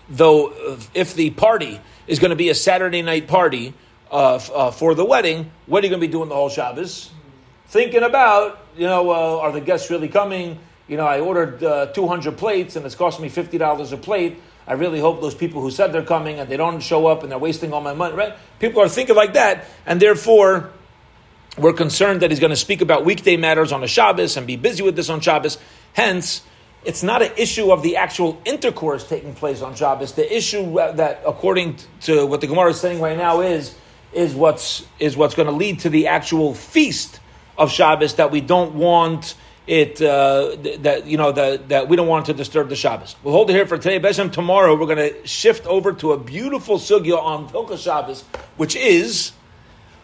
though 0.09 0.79
if 0.95 1.15
the 1.15 1.31
party 1.31 1.81
is 2.07 2.21
going 2.21 2.31
to 2.31 2.37
be 2.37 2.51
a 2.51 2.55
Saturday 2.55 3.03
night 3.03 3.27
party 3.27 3.75
uh, 4.13 4.37
uh, 4.55 4.71
for 4.71 4.95
the 4.95 5.05
wedding, 5.05 5.51
what 5.67 5.83
are 5.83 5.87
you 5.87 5.91
going 5.91 6.01
to 6.01 6.07
be 6.07 6.13
doing 6.13 6.29
the 6.29 6.37
whole 6.37 6.51
Shabbos? 6.51 7.11
Thinking 7.67 8.05
about, 8.05 8.65
you 8.77 8.87
know, 8.87 9.11
uh, 9.11 9.41
are 9.41 9.51
the 9.51 9.61
guests 9.61 9.91
really 9.91 10.07
coming? 10.07 10.61
You 10.89 10.97
know, 10.97 11.07
I 11.07 11.21
ordered 11.21 11.63
uh, 11.65 11.87
200 11.87 12.37
plates 12.37 12.77
and 12.77 12.87
it's 12.87 12.95
costing 12.95 13.23
me 13.23 13.31
$50 13.31 13.93
a 13.93 13.97
plate. 13.97 14.41
I 14.69 14.75
really 14.75 15.01
hope 15.01 15.21
those 15.21 15.35
people 15.35 15.61
who 15.61 15.71
said 15.71 15.93
they're 15.93 16.03
coming 16.03 16.39
and 16.39 16.49
they 16.49 16.57
don't 16.57 16.81
show 16.81 17.07
up 17.07 17.23
and 17.23 17.31
they're 17.31 17.39
wasting 17.39 17.73
all 17.73 17.81
my 17.81 17.95
money, 17.95 18.15
right? 18.15 18.35
People 18.59 18.83
are 18.83 18.89
thinking 18.89 19.15
like 19.15 19.35
that, 19.35 19.65
and 19.85 20.01
therefore, 20.01 20.71
we're 21.57 21.73
concerned 21.73 22.23
that 22.23 22.31
he's 22.31 22.41
going 22.41 22.51
to 22.51 22.57
speak 22.57 22.81
about 22.81 23.05
weekday 23.05 23.37
matters 23.37 23.73
on 23.73 23.83
a 23.85 23.87
Shabbos 23.87 24.37
and 24.37 24.47
be 24.47 24.57
busy 24.57 24.83
with 24.83 24.97
this 24.97 25.09
on 25.09 25.21
Shabbos. 25.21 25.59
Hence, 25.93 26.43
it's 26.85 27.03
not 27.03 27.23
an 27.23 27.33
issue 27.37 27.73
of 27.73 27.83
the 27.83 27.97
actual 27.97 28.41
intercourse 28.45 29.09
taking 29.09 29.35
place 29.35 29.63
on 29.63 29.75
Shabbos. 29.75 30.13
The 30.13 30.37
issue 30.37 30.75
that, 30.75 31.23
according 31.27 31.79
to 32.03 32.27
what 32.27 32.41
the 32.41 32.47
Gemara 32.47 32.71
is 32.71 32.81
saying 32.81 33.01
right 33.01 33.17
now, 33.17 33.41
is 33.41 33.75
is 34.13 34.35
what's 34.35 34.87
is 34.99 35.17
what's 35.17 35.35
going 35.35 35.49
to 35.49 35.55
lead 35.55 35.81
to 35.81 35.91
the 35.91 36.09
actual 36.09 36.55
feast 36.55 37.21
of 37.59 37.71
Shabbos 37.71 38.15
that 38.15 38.31
we 38.31 38.41
don't 38.41 38.75
want 38.75 39.35
it 39.67 40.01
uh, 40.01 40.57
that 40.81 41.07
you 41.07 41.17
know 41.17 41.33
that 41.33 41.69
that 41.69 41.89
we 41.89 41.97
don't 41.97 42.07
want 42.07 42.27
to 42.27 42.35
disturb 42.35 42.69
the 42.69 42.77
Shabbos. 42.77 43.17
We'll 43.23 43.35
hold 43.35 43.51
it 43.51 43.55
here 43.55 43.67
for 43.67 43.79
today. 43.79 43.99
Beshem 43.99 44.33
tomorrow 44.33 44.77
we're 44.77 44.95
going 44.95 45.13
to 45.13 45.27
shift 45.27 45.67
over 45.67 45.93
to 45.95 46.13
a 46.13 46.19
beautiful 46.19 46.79
sugya 46.79 47.21
on 47.21 47.49
Hilchas 47.49 47.83
Shabbos, 47.83 48.23
which 48.57 48.77
is 48.77 49.33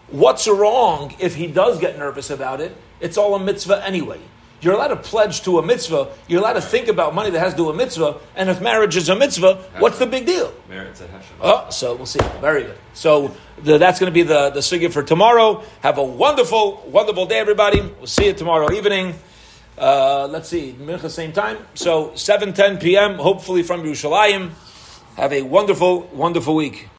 what's 0.09 0.48
wrong 0.48 1.14
if 1.18 1.35
he 1.35 1.46
does 1.46 1.79
get 1.79 1.98
nervous 1.98 2.31
about 2.31 2.61
it. 2.61 2.77
It's 3.01 3.16
all 3.16 3.35
a 3.35 3.40
mitzvah 3.40 3.85
anyway. 3.87 4.20
You're 4.61 4.75
allowed 4.75 4.88
to 4.88 4.96
pledge 4.96 5.42
to 5.42 5.59
a 5.59 5.62
mitzvah. 5.62 6.12
You're 6.29 6.38
allowed 6.38 6.53
to 6.53 6.61
think 6.61 6.87
about 6.87 7.16
money 7.16 7.31
that 7.31 7.40
has 7.40 7.53
to 7.53 7.57
do 7.57 7.68
a 7.68 7.75
mitzvah. 7.75 8.20
And 8.37 8.48
if 8.48 8.61
marriage 8.61 8.96
is 8.96 9.09
a 9.09 9.16
mitzvah, 9.16 9.57
what's 9.81 9.98
the 9.98 10.07
big 10.07 10.25
deal? 10.25 10.55
Marriage 10.68 11.01
a 11.01 11.05
heshem. 11.05 11.33
Oh, 11.40 11.68
so 11.70 11.96
we'll 11.96 12.07
see. 12.07 12.20
Very 12.40 12.62
good. 12.62 12.79
So 12.94 13.35
the, 13.64 13.79
that's 13.79 13.98
going 13.98 14.11
to 14.11 14.14
be 14.14 14.22
the 14.22 14.51
the 14.51 14.61
sugya 14.61 14.92
for 14.92 15.03
tomorrow. 15.03 15.64
Have 15.81 15.98
a 15.98 16.05
wonderful, 16.05 16.85
wonderful 16.87 17.27
day, 17.27 17.40
everybody. 17.40 17.81
We'll 17.81 18.07
see 18.07 18.27
you 18.27 18.35
tomorrow 18.35 18.70
evening. 18.72 19.14
Uh, 19.78 20.28
let's 20.30 20.48
see, 20.48 20.74
mincha 20.78 21.08
same 21.08 21.32
time. 21.32 21.58
So 21.74 22.14
7, 22.14 22.52
10 22.52 22.78
p.m. 22.78 23.14
Hopefully 23.14 23.62
from 23.62 23.82
Yerushalayim. 23.82 24.50
Have 25.16 25.32
a 25.32 25.42
wonderful, 25.42 26.02
wonderful 26.12 26.54
week. 26.54 26.88